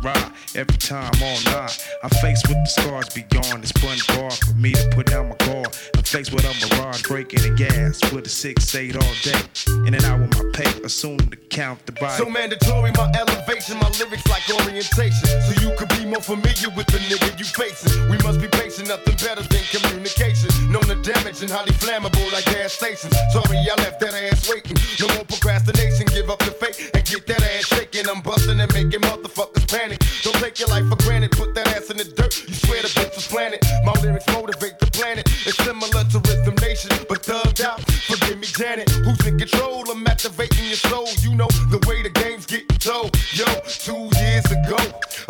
Every 0.53 0.77
time 0.77 1.13
all 1.23 1.39
night, 1.45 1.77
I'm 2.03 2.09
faced 2.09 2.47
with 2.49 2.57
the 2.57 2.65
scars 2.65 3.07
beyond. 3.13 3.63
It's 3.63 3.71
fun 3.71 3.97
bar 4.09 4.31
for 4.31 4.53
me 4.55 4.73
to 4.73 4.89
put 4.89 5.07
down 5.07 5.29
my 5.29 5.35
guard. 5.45 5.69
I'm 5.95 6.03
faced 6.03 6.33
with 6.33 6.43
a 6.43 6.51
mirage 6.67 7.03
breaking 7.03 7.41
the 7.43 7.55
gas 7.55 8.01
with 8.11 8.25
a 8.25 8.29
six 8.29 8.75
eight 8.75 8.97
all 8.97 9.13
day. 9.23 9.39
In 9.87 9.93
and 9.93 10.03
out 10.03 10.19
with 10.19 10.35
my 10.35 10.43
pay, 10.53 10.81
assume 10.83 11.19
to 11.19 11.37
count 11.53 11.85
the 11.85 11.93
body. 11.93 12.17
So 12.17 12.29
mandatory, 12.29 12.91
my 12.91 13.11
elevation, 13.15 13.77
my 13.77 13.89
lyrics 13.95 14.27
like 14.27 14.43
orientation. 14.49 15.27
So 15.47 15.53
you 15.61 15.71
could 15.77 15.89
be 15.89 16.03
more 16.05 16.21
familiar 16.21 16.69
with 16.75 16.87
the 16.87 16.99
nigga 17.07 17.39
you 17.39 17.45
facing. 17.45 18.09
We 18.09 18.17
must 18.19 18.41
be 18.41 18.47
patient, 18.49 18.89
nothing 18.89 19.15
better 19.15 19.43
than 19.47 19.63
communication. 19.71 20.49
Known 20.71 20.87
the 20.89 20.99
damage 20.99 21.41
and 21.41 21.49
highly 21.49 21.73
flammable 21.91 22.31
like 22.31 22.45
gas 22.45 22.73
stations. 22.73 23.13
Sorry, 23.31 23.57
I 23.57 23.75
left 23.77 23.99
that 23.99 24.13
ass 24.13 24.49
waiting. 24.49 24.77
No 24.99 25.13
more 25.15 25.25
procrastination, 25.25 26.07
give 26.07 26.29
up 26.29 26.39
the 26.39 26.51
fake 26.51 26.91
and 26.93 27.03
get 27.05 27.27
that 27.27 27.41
ass 27.43 27.67
shaking. 27.67 28.07
I'm 28.07 28.21
busting 28.21 28.59
and 28.59 28.71
making 28.73 29.01
motherfuckers 29.01 29.67
panic. 29.67 29.99
Don't 30.23 30.35
take 30.37 30.59
your 30.59 30.69
life 30.69 30.87
for 30.87 30.95
granted, 31.03 31.31
put 31.31 31.53
that 31.55 31.67
ass 31.75 31.89
in 31.89 31.97
the 31.97 32.05
dirt. 32.05 32.47
You 32.47 32.53
swear 32.53 32.81
the 32.81 32.87
bitch 32.87 33.15
was 33.15 33.27
planted. 33.27 33.59
My 33.83 33.93
lyrics 34.01 34.27
motivate 34.31 34.79
the 34.79 34.87
planet. 34.87 35.27
It's 35.45 35.57
similar 35.57 36.03
to 36.03 36.17
Rhythm 36.19 36.55
Nation, 36.61 36.91
but 37.09 37.23
thugged 37.23 37.61
out. 37.61 37.81
Forgive 38.07 38.39
me, 38.39 38.47
Janet. 38.47 38.89
Who's 38.89 39.25
in 39.27 39.37
control? 39.37 39.83
I'm 39.91 40.05
activating 40.07 40.65
your 40.67 40.79
soul. 40.79 41.07
You 41.19 41.35
know 41.35 41.49
the 41.69 41.79
way 41.87 42.03
the 42.03 42.09
game's 42.09 42.45
getting 42.45 42.79
told. 42.79 43.17
Yo, 43.33 43.45
two 43.67 44.07
years 44.19 44.45
ago, 44.47 44.79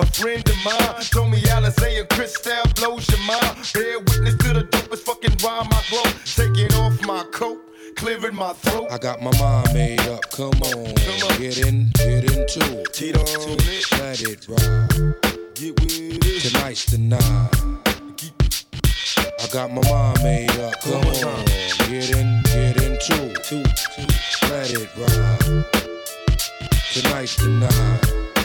a 0.02 0.06
friend 0.08 0.48
of 0.50 0.58
mine 0.66 1.04
told 1.12 1.32
me 1.32 1.40
Alizé 1.42 2.00
and 2.00 2.10
Cristal 2.10 2.64
blows 2.76 3.08
your 3.10 3.20
mind. 3.26 3.72
Bear 3.74 4.00
witness 4.00 4.36
to 4.38 4.54
the 4.54 4.64
dopest 4.72 5.04
fucking 5.04 5.38
rhyme 5.44 5.68
I 5.72 5.84
blow. 5.90 6.12
Taking 6.26 6.74
off 6.78 7.02
my 7.06 7.24
coat 7.32 7.60
clearing 7.96 8.36
my 8.36 8.54
throat. 8.54 8.88
I 8.92 8.98
got 8.98 9.22
my 9.22 9.32
mind 9.40 9.74
made 9.74 10.00
up. 10.08 10.22
Come 10.32 10.58
on, 10.64 10.96
Come 10.96 11.30
on. 11.30 11.38
get 11.40 11.58
in, 11.60 11.90
get 11.96 12.24
into 12.32 12.80
it. 12.80 12.94
Tito, 12.94 13.20
let 14.00 14.22
it 14.22 14.48
ride. 14.50 15.16
Get 15.56 15.80
with 15.80 16.00
it. 16.00 16.52
Tonight's 16.52 16.86
the 16.86 16.98
night. 16.98 17.22
I 19.40 19.48
got 19.52 19.72
my 19.72 19.82
mind 19.90 20.24
made 20.24 20.50
up. 20.60 20.82
Come 20.82 20.94
on, 20.96 21.46
get 21.90 22.10
in, 22.10 22.42
get 22.46 22.82
into 22.82 23.18
it. 23.30 23.52
Let 24.50 24.72
it 24.72 24.90
ride. 24.98 25.66
Tonight's 26.94 27.36
the 27.36 27.50
night. 27.50 28.41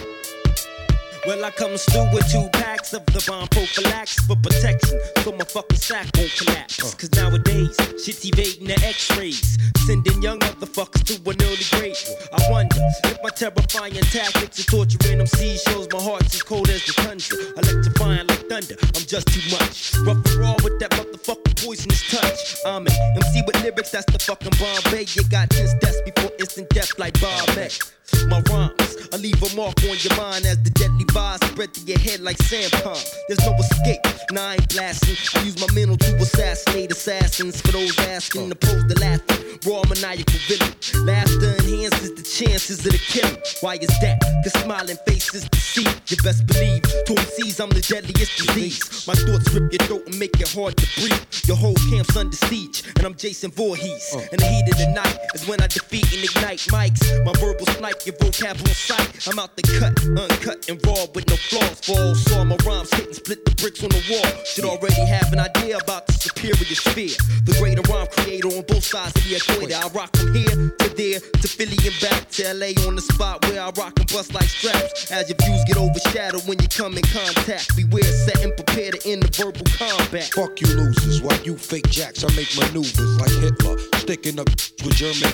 Well, 1.27 1.45
I 1.45 1.51
come 1.51 1.77
through 1.77 2.07
with 2.15 2.31
two 2.31 2.49
packs 2.53 2.93
of 2.95 3.05
the 3.07 3.19
bomb 3.27 3.49
prophylaxis 3.49 4.25
for 4.27 4.37
protection, 4.37 5.01
so 5.25 5.33
my 5.33 5.45
fucking 5.45 5.77
sack 5.77 6.07
won't 6.15 6.31
collapse. 6.39 6.95
Cause 6.95 7.11
nowadays, 7.19 7.75
shit's 7.99 8.25
evading 8.25 8.69
the 8.69 8.79
x-rays, 8.87 9.59
sending 9.87 10.23
young 10.23 10.39
motherfuckers 10.39 11.03
to 11.11 11.19
an 11.29 11.37
early 11.43 11.67
grave. 11.75 11.99
I 12.33 12.39
wonder 12.49 12.79
if 12.79 13.19
my 13.25 13.31
terrifying 13.31 13.95
tactics 14.15 14.61
of 14.61 14.67
torturing 14.67 15.19
them 15.19 15.27
sea 15.27 15.59
shows 15.67 15.89
my 15.91 16.01
heart's 16.01 16.33
as 16.33 16.45
cold 16.45 16.71
as 16.71 16.87
the 16.87 16.93
tundra. 16.95 17.37
Electrifying 17.59 18.27
like 18.29 18.47
thunder, 18.47 18.77
I'm 18.95 19.03
just 19.03 19.27
too 19.27 19.43
much. 19.51 19.99
Rough 20.07 20.23
and 20.31 20.39
raw 20.39 20.55
with 20.63 20.79
that 20.79 20.95
motherfucking 20.95 21.59
poisonous 21.59 22.07
touch. 22.07 22.55
I'm 22.65 22.87
an 22.87 22.93
MC 23.19 23.43
with 23.43 23.61
lyrics, 23.65 23.91
that's 23.91 24.07
the 24.07 24.21
fucking 24.21 24.55
Bombay. 24.63 25.11
You 25.11 25.27
got 25.27 25.51
10 25.51 25.75
steps 25.75 25.99
before 26.07 26.31
instant 26.39 26.71
death 26.71 26.97
like 27.01 27.21
Bob 27.21 27.51
X. 27.59 27.81
My 28.29 28.41
rhymes, 28.47 28.86
I 29.17 29.19
leave 29.19 29.43
a 29.43 29.57
mark 29.57 29.81
on 29.89 29.97
your 29.97 30.15
mind 30.19 30.45
as 30.45 30.63
the 30.63 30.69
deadly 30.69 31.07
vibes 31.07 31.43
spread 31.49 31.73
to 31.73 31.81
your 31.89 31.99
head 31.99 32.21
like 32.21 32.37
sand 32.43 32.71
palm. 32.85 32.99
There's 33.29 33.41
no 33.47 33.55
escape, 33.55 34.01
nah, 34.31 34.49
I 34.49 34.53
ain't 34.57 34.69
blasting. 34.69 35.17
I 35.41 35.43
use 35.43 35.59
my 35.59 35.73
mental 35.73 35.97
to 35.97 36.17
assassinate 36.17 36.93
assassins. 36.93 37.63
For 37.63 37.73
those 37.73 37.99
asking, 38.01 38.51
to 38.51 39.01
laughing, 39.01 39.59
raw 39.65 39.81
maniacal 39.89 40.37
villain. 40.45 40.75
Laughter 41.07 41.57
enhances 41.65 42.13
the 42.13 42.23
chances 42.23 42.85
of 42.85 42.93
the 42.93 42.99
killing. 42.99 43.41
Why 43.63 43.77
is 43.81 43.89
that? 44.05 44.21
Cause 44.45 44.53
smiling 44.63 44.99
faces 45.07 45.49
deceive. 45.49 45.89
You 46.09 46.17
best 46.19 46.47
believe, 46.47 46.83
to 46.83 47.15
MCs, 47.15 47.61
I'm 47.61 47.71
the 47.71 47.81
deadliest 47.81 48.37
disease. 48.37 49.07
My 49.07 49.15
thoughts 49.15 49.49
rip 49.55 49.73
your 49.73 49.81
throat 49.89 50.07
and 50.09 50.19
make 50.19 50.39
it 50.39 50.53
hard 50.53 50.77
to 50.77 50.87
breathe. 51.01 51.25
Your 51.49 51.57
whole 51.57 51.77
camp's 51.89 52.15
under 52.17 52.37
siege, 52.37 52.85
and 52.97 53.07
I'm 53.07 53.15
Jason 53.15 53.51
Voorhees. 53.51 54.13
Uh. 54.15 54.29
In 54.33 54.39
the 54.39 54.47
heat 54.47 54.69
of 54.69 54.77
the 54.77 54.93
night 54.93 55.17
is 55.35 55.49
when 55.49 55.63
I 55.63 55.69
defeat 55.69 56.05
and 56.13 56.23
ignite 56.23 56.61
mics. 56.69 57.01
My 57.25 57.33
verbal 57.41 57.65
snipe 57.81 58.05
your 58.05 58.17
vocab 58.17 58.61
on 58.61 58.75
sight. 58.75 59.06
I'm 59.27 59.39
out 59.39 59.57
the 59.57 59.63
cut, 59.63 59.95
uncut 60.07 60.69
and 60.69 60.79
raw 60.87 61.07
with 61.15 61.29
no 61.29 61.37
flaws. 61.37 61.81
Fall 61.81 62.15
saw 62.15 62.45
my 62.45 62.57
rhymes 62.67 62.93
hit 62.95 63.07
and 63.07 63.17
split 63.17 63.45
the 63.45 63.55
bricks 63.55 63.83
on 63.83 63.91
the 63.91 64.03
wall. 64.11 64.45
Should 64.45 64.65
already 64.65 65.05
have 65.07 65.33
an 65.33 65.41
idea 65.41 65.79
about 65.79 66.07
the 66.07 66.13
superior 66.13 66.55
sphere. 66.75 67.17
The 67.45 67.57
greater 67.59 67.83
rhyme 67.91 68.07
creator 68.13 68.49
on 68.49 68.65
both 68.67 68.85
sides 68.85 69.17
of 69.17 69.25
the 69.25 69.37
equator. 69.37 69.77
I 69.77 69.89
rock 69.95 70.15
from 70.17 70.35
here 70.35 70.71
to 70.79 70.89
there 70.97 71.21
to 71.21 71.49
Philly 71.49 71.77
and 71.85 71.97
back 72.01 72.31
to 72.41 72.53
LA 72.53 72.73
on 72.89 72.97
the 72.97 73.03
spot 73.03 73.45
where 73.47 73.61
I 73.61 73.71
rock 73.77 73.99
and 73.99 74.09
bust 74.13 74.35
like 74.35 74.49
straps. 74.49 75.11
As 75.13 75.29
your 75.29 75.39
views 75.45 75.63
get 75.67 75.77
overshadowed 75.77 76.47
when 76.49 76.59
you 76.59 76.69
come 76.69 76.97
in 76.97 77.05
contact. 77.05 77.77
Beware, 77.77 78.03
set 78.03 78.43
and 78.43 78.55
prepare 78.57 78.93
to 78.93 79.01
end 79.09 79.23
the 79.23 79.31
verbal 79.31 79.67
combat. 79.77 80.33
Fuck 80.35 80.61
you 80.61 80.69
losers, 80.69 81.23
while 81.23 81.41
you 81.43 81.57
fake 81.57 81.89
jacks, 81.91 82.25
I 82.25 82.35
make 82.35 82.51
maneuvers 82.57 83.21
like 83.21 83.33
Hitler, 83.43 83.79
sticking 84.01 84.41
up 84.41 84.49
with 84.83 84.95
German. 84.97 85.33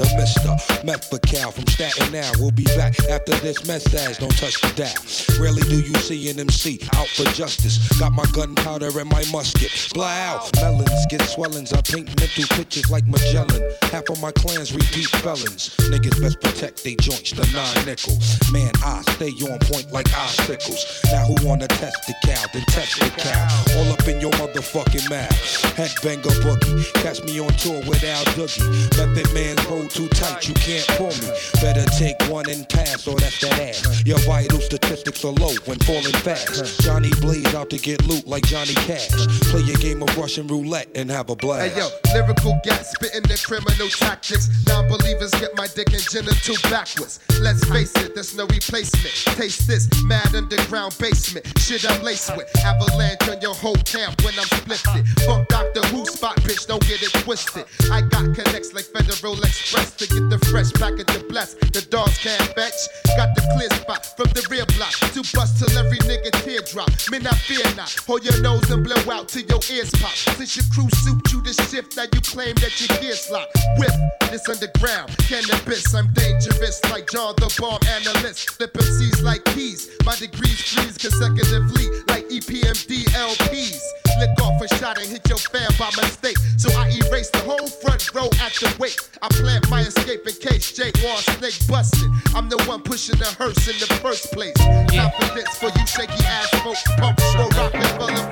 The 0.00 0.08
Mister 0.16 0.56
Methacal 0.82 1.52
from 1.52 1.66
Staten 1.66 2.10
Now. 2.10 2.32
We'll 2.38 2.56
be 2.56 2.64
back 2.72 2.98
after 3.10 3.36
this 3.44 3.66
message. 3.66 4.16
Don't 4.16 4.34
touch 4.38 4.56
the 4.62 4.72
dial. 4.72 4.96
Rarely 5.36 5.60
do 5.68 5.76
you 5.76 5.92
see 6.00 6.30
an 6.30 6.40
MC 6.40 6.80
out 6.96 7.06
for 7.08 7.24
justice. 7.36 7.76
Got 8.00 8.12
my 8.12 8.24
gunpowder 8.32 8.88
and 8.98 9.10
my 9.10 9.22
musket. 9.30 9.68
Blow. 9.92 10.40
Melons 10.56 11.04
get 11.10 11.20
swellings. 11.28 11.74
I 11.74 11.82
paint 11.82 12.08
mental 12.18 12.48
pictures 12.56 12.90
like 12.90 13.06
Magellan. 13.06 13.60
Half 13.92 14.08
of 14.08 14.22
my 14.22 14.32
clans 14.32 14.72
repeat 14.72 15.04
felons. 15.20 15.76
Niggas 15.92 16.16
best 16.16 16.40
protect 16.40 16.82
they 16.82 16.96
joints, 16.96 17.32
the 17.32 17.44
nine 17.52 17.84
nickel. 17.84 18.16
Man, 18.56 18.72
I 18.80 19.02
stay 19.20 19.36
on 19.52 19.58
point 19.68 19.92
like 19.92 20.08
icicles. 20.16 20.80
Now 21.12 21.26
who 21.26 21.36
wanna 21.46 21.68
test 21.68 22.06
the 22.06 22.14
cow? 22.24 22.40
Then 22.54 22.64
test 22.72 22.96
the 22.96 23.10
cow. 23.20 23.76
All 23.76 23.92
up 23.92 24.08
in 24.08 24.18
your 24.18 24.32
motherfucking 24.40 25.10
mouth. 25.10 25.28
Headbanger 25.76 26.32
boogie. 26.40 26.88
Catch 27.04 27.22
me 27.24 27.38
on 27.38 27.52
tour 27.60 27.84
with 27.84 28.02
Al 28.02 28.24
Doogie. 28.32 28.64
Method 28.96 29.28
man's 29.34 29.62
road 29.66 29.89
too 29.90 30.08
tight, 30.08 30.48
you 30.48 30.54
can't 30.54 30.86
pull 30.96 31.10
me. 31.20 31.30
Better 31.60 31.84
take 31.98 32.16
one 32.30 32.48
and 32.48 32.68
pass, 32.68 33.06
or 33.06 33.16
that's 33.16 33.40
that 33.40 33.58
ass. 33.58 34.06
Your 34.06 34.18
vital 34.20 34.60
statistics 34.60 35.24
are 35.24 35.32
low 35.32 35.52
when 35.66 35.78
falling 35.80 36.14
fast. 36.22 36.80
Johnny 36.82 37.10
Blaze 37.20 37.54
out 37.54 37.70
to 37.70 37.78
get 37.78 38.06
loot 38.06 38.26
like 38.26 38.44
Johnny 38.46 38.74
Cash. 38.86 39.08
Play 39.50 39.62
a 39.72 39.76
game 39.76 40.02
of 40.02 40.16
Russian 40.16 40.46
roulette 40.46 40.88
and 40.94 41.10
have 41.10 41.30
a 41.30 41.36
blast. 41.36 41.74
Hey 41.74 41.80
yo, 41.80 41.88
lyrical 42.14 42.58
gas 42.62 42.92
spitting 42.92 43.22
the 43.22 43.40
criminal 43.44 43.88
tactics. 43.88 44.48
Non-believers 44.66 45.32
get 45.32 45.56
my 45.56 45.66
dick 45.74 45.92
and 45.92 46.02
genital 46.02 46.56
backwards. 46.70 47.20
Let's 47.40 47.64
face 47.64 47.94
it, 47.96 48.14
there's 48.14 48.36
no 48.36 48.46
replacement. 48.46 49.14
Taste 49.36 49.66
this 49.66 49.88
mad 50.04 50.34
underground 50.34 50.96
basement. 50.98 51.46
Shit 51.58 51.88
I'm 51.90 52.02
laced 52.02 52.36
with. 52.36 52.48
Avalanche 52.64 53.28
on 53.28 53.40
your 53.40 53.54
whole 53.54 53.80
camp 53.84 54.22
when 54.22 54.34
I'm 54.38 54.46
splifted. 54.46 55.06
Fuck 55.26 55.48
Doctor 55.48 55.82
Who 55.88 56.06
spot, 56.06 56.36
bitch, 56.42 56.66
don't 56.66 56.86
get 56.86 57.02
it 57.02 57.12
twisted. 57.24 57.64
I 57.90 58.02
got 58.02 58.34
connects 58.34 58.72
like 58.72 58.84
Federal 58.84 59.34
Express 59.42 59.79
to 59.98 60.06
get 60.06 60.28
the 60.30 60.38
fresh 60.50 60.72
package 60.72 61.14
of 61.16 61.28
bless. 61.28 61.54
The 61.54 61.86
dogs 61.90 62.18
can't 62.18 62.42
fetch. 62.54 62.80
Got 63.16 63.34
the 63.34 63.42
clear 63.54 63.70
spot 63.70 64.06
from 64.16 64.28
the 64.32 64.46
rear 64.50 64.66
block 64.76 64.92
to 65.14 65.22
bust 65.34 65.58
till 65.58 65.72
every 65.78 65.98
nigga 66.08 66.32
teardrop. 66.44 66.90
Men, 67.10 67.26
I 67.26 67.34
fear 67.46 67.64
not. 67.76 67.94
Hold 68.06 68.24
your 68.24 68.40
nose 68.40 68.70
and 68.70 68.84
blow 68.84 69.00
out 69.12 69.28
till 69.28 69.44
your 69.44 69.60
ears 69.70 69.90
pop. 70.00 70.14
Since 70.36 70.56
your 70.56 70.66
crew 70.72 70.90
suit 71.02 71.20
you 71.32 71.40
the 71.42 71.54
shift 71.68 71.96
that 71.96 72.14
you 72.14 72.20
claim 72.20 72.54
that 72.56 72.72
your 72.80 72.90
gears 73.00 73.30
lock. 73.30 73.48
Whip 73.76 73.92
this 74.30 74.48
underground 74.48 75.10
cannabis. 75.18 75.94
I'm 75.94 76.12
dangerous 76.12 76.80
like 76.90 77.10
John 77.10 77.34
the 77.36 77.52
Bomb 77.58 77.80
analyst. 77.88 78.50
Flip 78.50 78.72
MCs 78.72 79.22
like 79.22 79.44
keys. 79.56 79.90
My 80.04 80.14
degrees 80.16 80.60
freeze 80.60 80.96
consecutively 80.96 81.86
like 82.08 82.28
EPMD 82.30 83.04
LPs. 83.10 83.82
Lick 84.18 84.40
off 84.42 84.60
a 84.62 84.68
shot 84.76 84.98
and 84.98 85.08
hit 85.08 85.28
your 85.28 85.38
fan 85.38 85.70
by 85.78 85.90
mistake. 85.96 86.38
So 86.56 86.70
I 86.78 86.88
erase 86.88 87.30
the 87.30 87.42
whole 87.44 87.66
front 87.66 88.14
row 88.14 88.28
at 88.40 88.54
the 88.60 88.74
wake. 88.78 89.00
I 89.22 89.28
my 89.68 89.80
escape 89.80 90.26
in 90.26 90.34
case 90.34 90.72
Jay 90.72 90.92
Wall 91.02 91.16
snake 91.16 91.58
busted. 91.68 92.10
I'm 92.34 92.48
the 92.48 92.56
one 92.64 92.82
pushing 92.82 93.18
the 93.18 93.26
hearse 93.38 93.66
in 93.68 93.78
the 93.80 93.86
first 94.00 94.32
place. 94.32 94.54
Yeah. 94.92 95.10
Confidence 95.10 95.58
for 95.58 95.70
you 95.76 95.86
shaky 95.86 96.24
ass 96.24 96.48
folks. 96.62 96.82
pump. 96.98 97.20
For 97.20 97.48
rockin' 97.58 97.82
for 97.98 98.06
the 98.06 98.30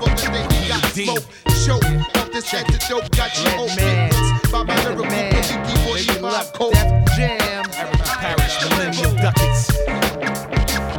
got 0.69 0.85
smoke. 0.93 1.25
Show 1.65 1.77
off 2.21 2.31
this 2.31 2.51
head 2.51 2.67
to 2.67 2.79
dope 2.89 3.11
got 3.17 3.37
you 3.39 3.59
old 3.59 3.71
fitness. 3.71 4.51
By 4.53 4.63
my 4.63 4.75
miracle, 4.77 5.05
boogie 5.05 5.59
keyboard, 5.67 6.07
you 6.07 6.21
pop 6.21 6.55
cold. 6.55 6.75
Jam. 7.17 7.65
Erica 7.75 8.03
Parrish, 8.05 8.57
Ducats. 9.03 9.71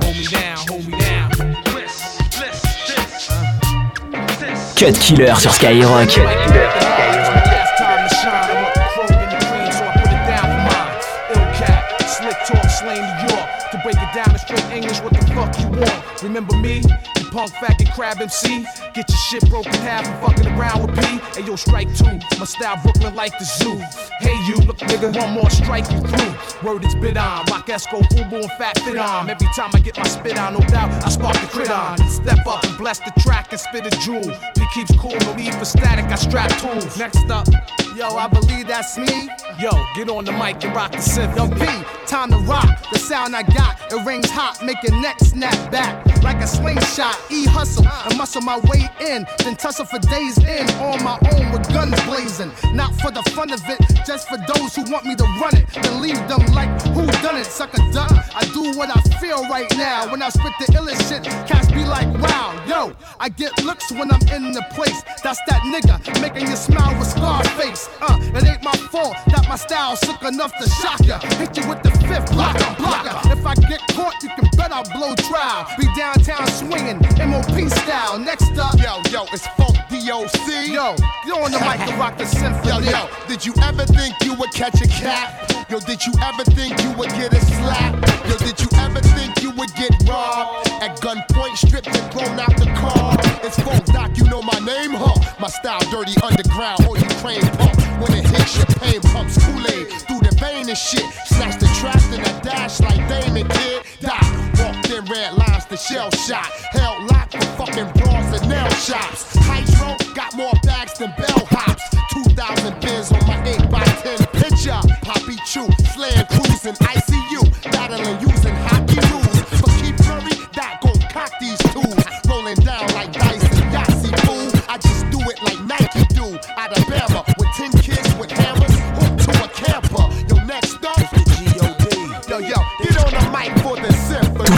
Hold 0.02 0.16
me 0.16 0.26
down, 0.26 0.58
hold 0.68 0.88
me 0.88 1.00
down. 1.00 1.30
Cut 4.76 5.00
Killer 5.00 5.36
sur 5.40 5.52
Skyrock. 5.52 6.89
Punk 17.40 17.54
faggot 17.54 17.94
crab 17.94 18.20
MC. 18.20 18.66
Get 18.94 19.08
your 19.08 19.18
shit 19.18 19.50
broken 19.50 19.74
half 19.88 20.06
and 20.06 20.20
fucking 20.22 20.48
around 20.60 20.82
with 20.82 20.96
P. 21.00 21.06
Hey 21.40 21.48
yo, 21.48 21.56
strike 21.56 21.88
two. 21.96 22.20
My 22.38 22.46
style 22.46 22.78
Brooklyn 22.84 23.16
like 23.16 23.38
the 23.40 23.46
zoo. 23.46 23.78
Hey 24.20 24.36
you, 24.48 24.58
look 24.68 24.78
nigga, 24.80 25.16
one 25.16 25.32
more 25.32 25.50
strike 25.50 25.90
you 25.90 26.00
through. 26.02 26.68
Word 26.68 26.84
is 26.84 26.96
bit 26.96 27.16
on. 27.16 27.46
Rock 27.46 27.68
Esco, 27.68 28.02
Fubu, 28.12 28.42
and 28.42 28.52
Fat 28.58 28.78
Fit 28.80 28.98
on. 28.98 29.30
Every 29.30 29.48
time 29.56 29.70
I 29.74 29.80
get 29.80 29.98
my 29.98 30.04
spit 30.04 30.38
on, 30.38 30.54
no 30.54 30.60
doubt, 30.68 30.92
I 31.06 31.10
spark 31.10 31.40
the 31.40 31.48
crit 31.48 31.72
on. 31.72 31.98
Step 32.10 32.46
up 32.46 32.64
and 32.66 32.78
bless 32.78 33.00
the 33.00 33.14
track 33.22 33.52
and 33.52 33.60
spit 33.60 33.86
a 33.88 33.92
jewel. 34.02 34.36
P 34.56 34.66
keeps 34.74 34.94
cool, 34.98 35.16
no 35.22 35.34
need 35.36 35.56
for 35.56 35.66
static, 35.66 36.06
I 36.06 36.16
strap 36.16 36.52
tools. 36.60 36.98
Next 36.98 37.30
up, 37.30 37.48
yo, 37.96 38.18
I 38.18 38.28
believe 38.28 38.68
that's 38.68 38.98
me. 38.98 39.30
Yo, 39.58 39.72
get 39.96 40.10
on 40.10 40.26
the 40.26 40.34
mic 40.34 40.62
and 40.66 40.76
rock 40.76 40.92
the 40.92 40.98
synth. 40.98 41.38
Yo, 41.38 41.48
P, 41.48 41.66
time 42.06 42.32
to 42.32 42.38
rock. 42.40 42.68
The 42.92 43.00
sound 43.00 43.34
I 43.34 43.44
got, 43.44 43.80
it 43.94 44.06
rings 44.06 44.30
hot, 44.30 44.62
make 44.62 44.84
your 44.84 45.00
neck 45.02 45.20
snap 45.20 45.72
back 45.72 46.09
like 46.24 46.42
a 46.42 46.48
slingshot. 46.48 47.18
E 47.30 47.46
hustle 47.46 47.88
and 47.88 48.18
muscle 48.18 48.42
my 48.42 48.60
way 48.70 48.90
in, 49.02 49.26
then 49.40 49.56
tussle 49.56 49.86
for 49.86 50.00
days 50.00 50.38
in 50.40 50.70
on 50.80 51.04
my 51.04 51.18
own 51.34 51.52
with 51.52 51.68
guns 51.70 52.00
blazing. 52.04 52.52
Not 52.74 52.94
for 53.02 53.12
the 53.12 53.24
fun 53.36 53.52
of 53.52 53.62
it, 53.68 53.80
just 54.06 54.28
for 54.28 54.38
those 54.38 54.76
who 54.76 54.84
want 54.92 55.06
me 55.06 55.16
to 55.16 55.24
run 55.42 55.56
it. 55.56 55.68
Then 55.74 56.02
leave 56.02 56.22
them 56.28 56.46
like 56.54 56.70
who 56.94 57.06
done 57.24 57.38
it, 57.38 57.46
sucker 57.46 57.82
duck. 57.92 58.12
I 58.36 58.46
do 58.54 58.78
what 58.78 58.90
I 58.96 59.02
feel 59.20 59.44
right 59.50 59.70
now. 59.78 60.10
When 60.12 60.22
I 60.22 60.30
spit 60.30 60.54
the 60.60 60.66
illest 60.74 61.08
shit, 61.10 61.24
cats 61.48 61.72
be 61.72 61.84
like, 61.86 62.08
wow, 62.22 62.54
yo. 62.68 62.94
I 63.20 63.30
get 63.30 63.64
looks 63.64 63.92
when 63.92 64.12
I'm 64.12 64.22
in 64.30 64.52
the 64.52 64.66
place. 64.72 65.02
That's 65.24 65.40
that 65.48 65.62
nigga 65.64 66.00
making 66.22 66.48
you 66.48 66.56
smile 66.56 66.98
with 66.98 67.08
scar 67.08 67.44
face. 67.60 67.90
Uh, 68.02 68.18
it 68.36 68.48
ain't 68.48 68.64
my 68.64 68.72
fault 68.92 69.16
that 69.28 69.46
my 69.50 69.56
style's 69.56 70.00
sick 70.00 70.22
enough 70.24 70.54
to 70.58 70.70
shock 70.70 71.06
ya. 71.06 71.20
Hit 71.38 71.58
you 71.58 71.68
with 71.68 71.84
the 71.84 71.92
fifth 72.08 72.32
blocker, 72.32 72.76
blocker. 72.78 73.16
If 73.30 73.46
I 73.46 73.56
get 73.56 73.82
caught, 73.92 74.16
you 74.24 74.30
can 74.30 74.48
bet 74.56 74.72
I'll 74.72 74.84
blow 74.96 75.16
trial. 75.16 75.68
Be 75.78 75.86
downtown 76.14 76.48
swinging, 76.48 77.00
MOP 77.30 77.70
style. 77.70 78.18
Next 78.18 78.58
up, 78.58 78.74
yo, 78.80 79.02
yo, 79.12 79.26
it's 79.32 79.46
Funk 79.58 79.78
DOC. 79.90 80.68
Yo, 80.68 80.96
you 81.26 81.36
on 81.36 81.52
the 81.52 81.60
mic 81.62 81.86
to 81.88 81.94
rock 81.96 82.18
the 82.18 82.26
symphony. 82.26 82.68
Yo, 82.68 82.80
yo, 82.80 83.10
did 83.28 83.46
you 83.46 83.54
ever 83.62 83.86
think 83.86 84.16
you 84.24 84.34
would 84.36 84.52
catch 84.52 84.82
a 84.82 84.88
cat? 84.88 85.68
Yo, 85.70 85.80
did 85.80 86.04
you 86.06 86.14
ever 86.24 86.44
think 86.44 86.82
you 86.82 86.92
would 86.94 87.10
get 87.10 87.34
a 87.34 87.42
slap? 87.42 87.94
Yo, 88.26 88.38
did 88.38 88.60
you 88.60 88.70
ever 88.80 89.00
think 89.14 89.42
you 89.42 89.52
would 89.52 89.74
get 89.76 89.92
robbed? 90.08 90.70
At 90.82 91.00
gunpoint, 91.00 91.58
stripped 91.58 91.88
and 91.88 92.12
thrown 92.12 92.40
out 92.40 92.56
the 92.58 92.66
car. 92.78 93.16
It's 93.44 93.60
Funk 93.60 93.86
Doc, 93.86 94.18
you 94.18 94.24
know 94.26 94.42
my 94.42 94.60
name, 94.60 94.92
huh? 94.94 95.20
My 95.40 95.48
style 95.48 95.80
dirty 95.92 96.20
underground, 96.22 96.86
or 96.88 96.98
Ukraine 96.98 97.42
pump. 97.58 97.78
When 98.02 98.14
it 98.14 98.26
hits 98.26 98.58
your 98.58 98.66
pain 98.80 99.02
pumps 99.02 99.38
Kool-Aid 99.46 99.88
through 100.08 100.22
the 100.22 100.36
vein 100.40 100.70
and 100.70 100.78
shit. 100.78 101.06
Snatch 101.26 101.60
the 101.60 101.68
trap 101.80 102.02
in 102.14 102.22
a 102.22 102.42
dash 102.42 102.80
like 102.80 102.98
Damon 103.10 103.48
kid. 103.50 103.84
Doc 104.00 104.24
walked 104.58 104.90
in 104.90 105.06
red 105.06 105.39
the 105.70 105.78
shell 105.78 106.10
shot. 106.12 106.48
Hell 106.72 106.98
locked 107.12 107.34
for 107.34 107.66
fucking 107.66 107.92
bras 107.94 108.42
and 108.42 108.50
nail 108.50 108.70
shops. 108.70 109.36
Hydro 109.38 109.96
got 110.16 110.36
more 110.36 110.54
bags 110.64 110.98
than 110.98 111.14
bell 111.16 111.46
hops. 111.52 111.84
2,000 112.12 112.82
bins 112.82 113.12
on 113.12 113.26
my 113.28 113.38
8x10 113.46 114.34
picture. 114.34 114.82
Poppy 115.04 115.36
Chew, 115.46 115.70
slaying 115.94 116.26
cruising, 116.26 116.74
ICU, 116.74 117.09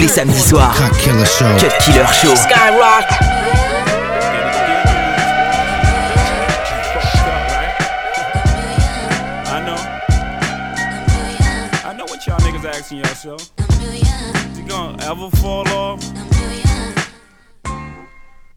les 0.02 0.08
samedis 0.08 0.50
soirs. 0.50 0.76
Cut 0.76 0.98
Killer 0.98 1.26
Show. 1.26 1.58
Cut 1.60 1.78
Killer 1.84 2.08
Show. 2.08 2.34
Skyrock. 2.34 3.06
I 9.46 9.62
know. 9.66 9.78
I 11.88 11.94
know 11.96 12.06
what 12.06 12.26
y'all 12.26 12.40
niggas 12.40 12.66
asking 12.66 12.98
yourself. 13.00 13.52
You 14.58 14.64
gonna 14.68 15.04
ever 15.04 15.30
fall 15.38 15.68
off? 15.70 16.02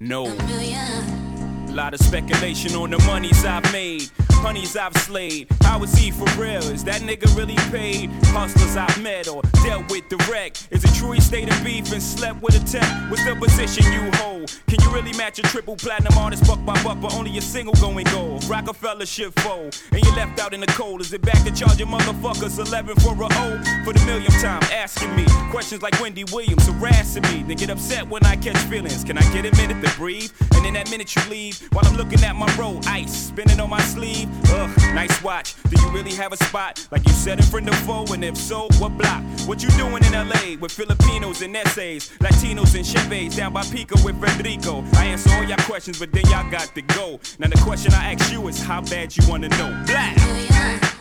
No. 0.01 0.27
A 0.27 1.73
Lot 1.75 1.93
of 1.93 2.01
speculation 2.01 2.75
on 2.77 2.91
the 2.91 2.99
monies 3.01 3.45
I've 3.45 3.71
made, 3.73 4.09
honeys 4.43 4.77
I've 4.77 4.97
slayed. 4.97 5.49
How 5.63 5.83
is 5.83 5.95
he 5.95 6.11
for 6.11 6.27
real? 6.41 6.63
Is 6.63 6.85
that 6.85 7.03
nigga 7.03 7.35
really 7.37 7.57
paid? 7.71 8.11
Hustlers 8.27 8.77
I've 8.77 9.03
met 9.03 9.29
or 9.29 9.43
dealt 9.63 9.91
with 9.91 10.09
direct. 10.09 10.69
Is 10.71 10.85
it 10.85 10.95
true 10.95 11.13
he 11.13 11.21
stayed 11.21 11.49
in 11.49 11.65
beef 11.65 11.93
and 11.93 12.03
slept 12.03 12.43
with 12.43 12.55
a 12.55 12.65
tech? 12.67 13.11
What's 13.11 13.25
the 13.25 13.35
position 13.35 13.85
you 13.93 14.11
hold? 14.15 14.53
Can 14.69 14.81
you 14.81 14.91
really 14.91 15.13
match 15.17 15.39
a 15.39 15.43
triple 15.43 15.77
platinum 15.77 16.17
artist 16.19 16.47
buck 16.47 16.65
by 16.65 16.81
buck, 16.83 17.01
but 17.01 17.15
only 17.15 17.37
a 17.39 17.43
single 17.43 17.75
going 17.75 18.07
gold? 18.07 18.45
Rockefeller 18.45 19.07
shit 19.07 19.33
fold, 19.41 19.81
and 19.93 20.05
you 20.05 20.11
left 20.17 20.39
out 20.41 20.53
in 20.55 20.61
the 20.61 20.67
cold. 20.69 21.01
Is 21.01 21.13
it 21.13 21.23
back 21.23 21.43
to 21.45 21.51
charging 21.51 21.89
motherfuckers 21.89 22.59
11 22.59 22.97
for 22.97 23.15
a 23.15 23.27
O? 23.27 23.63
For 23.85 23.93
the 23.93 24.03
millionth 24.07 24.41
time, 24.41 24.63
asking 24.73 25.15
me 25.17 25.25
questions 25.51 25.83
like 25.83 25.99
Wendy 26.01 26.25
Williams 26.33 26.67
harassing 26.67 27.23
me. 27.25 27.43
Then 27.43 27.57
get 27.57 27.71
upset 27.71 28.09
when 28.09 28.25
I 28.25 28.37
catch 28.37 28.57
feelings. 28.69 29.05
Can 29.05 29.19
I 29.19 29.23
get 29.33 29.47
a 29.47 29.57
minute 29.57 29.85
to 29.85 29.97
breathe? 29.97 30.31
And 30.55 30.67
in 30.67 30.75
that 30.75 30.91
minute 30.91 31.15
you 31.15 31.23
leave, 31.31 31.61
while 31.73 31.87
I'm 31.87 31.97
looking 31.97 32.23
at 32.23 32.37
my 32.37 32.53
roll, 32.57 32.81
ice 32.87 33.13
spinning 33.29 33.61
on 33.61 33.71
my 33.71 33.81
sleeve. 33.81 34.24
Ugh, 34.51 34.71
nice 34.95 35.23
watch. 35.23 35.55
Do 35.65 35.81
you 35.81 35.89
really 35.91 36.15
have 36.15 36.33
a 36.33 36.37
spot? 36.37 36.87
Like 36.91 37.07
you 37.07 37.13
said 37.13 37.39
in 37.39 37.45
front 37.45 37.69
of 37.69 37.77
foe, 37.79 38.07
and 38.13 38.25
if 38.25 38.37
so, 38.37 38.69
what 38.79 38.97
block? 38.97 39.23
What 39.47 39.63
you 39.63 39.69
doing 39.71 40.03
in 40.05 40.13
LA 40.13 40.57
with 40.61 40.73
Filipinos 40.73 41.43
and 41.43 41.57
essays, 41.57 42.11
Latinos 42.21 42.75
and 42.75 42.85
Chevys 42.85 43.37
down 43.37 43.53
by 43.53 43.63
Pico 43.65 43.97
with 44.05 44.21
Federico? 44.21 44.85
I 44.95 45.07
answer 45.07 45.31
all 45.35 45.45
y'all 45.45 45.57
questions, 45.59 45.99
but 45.99 46.13
then 46.13 46.25
y'all 46.27 46.51
got 46.51 46.75
to 46.75 46.83
go. 46.83 47.21
Now 47.39 47.49
the 47.49 47.61
question 47.63 47.93
I 47.93 48.13
ask 48.13 48.33
you 48.33 48.47
is 48.49 48.61
how 48.63 48.81
bad 48.83 49.17
you 49.17 49.23
wanna 49.29 49.49
know. 49.49 49.85
Black. 49.87 50.94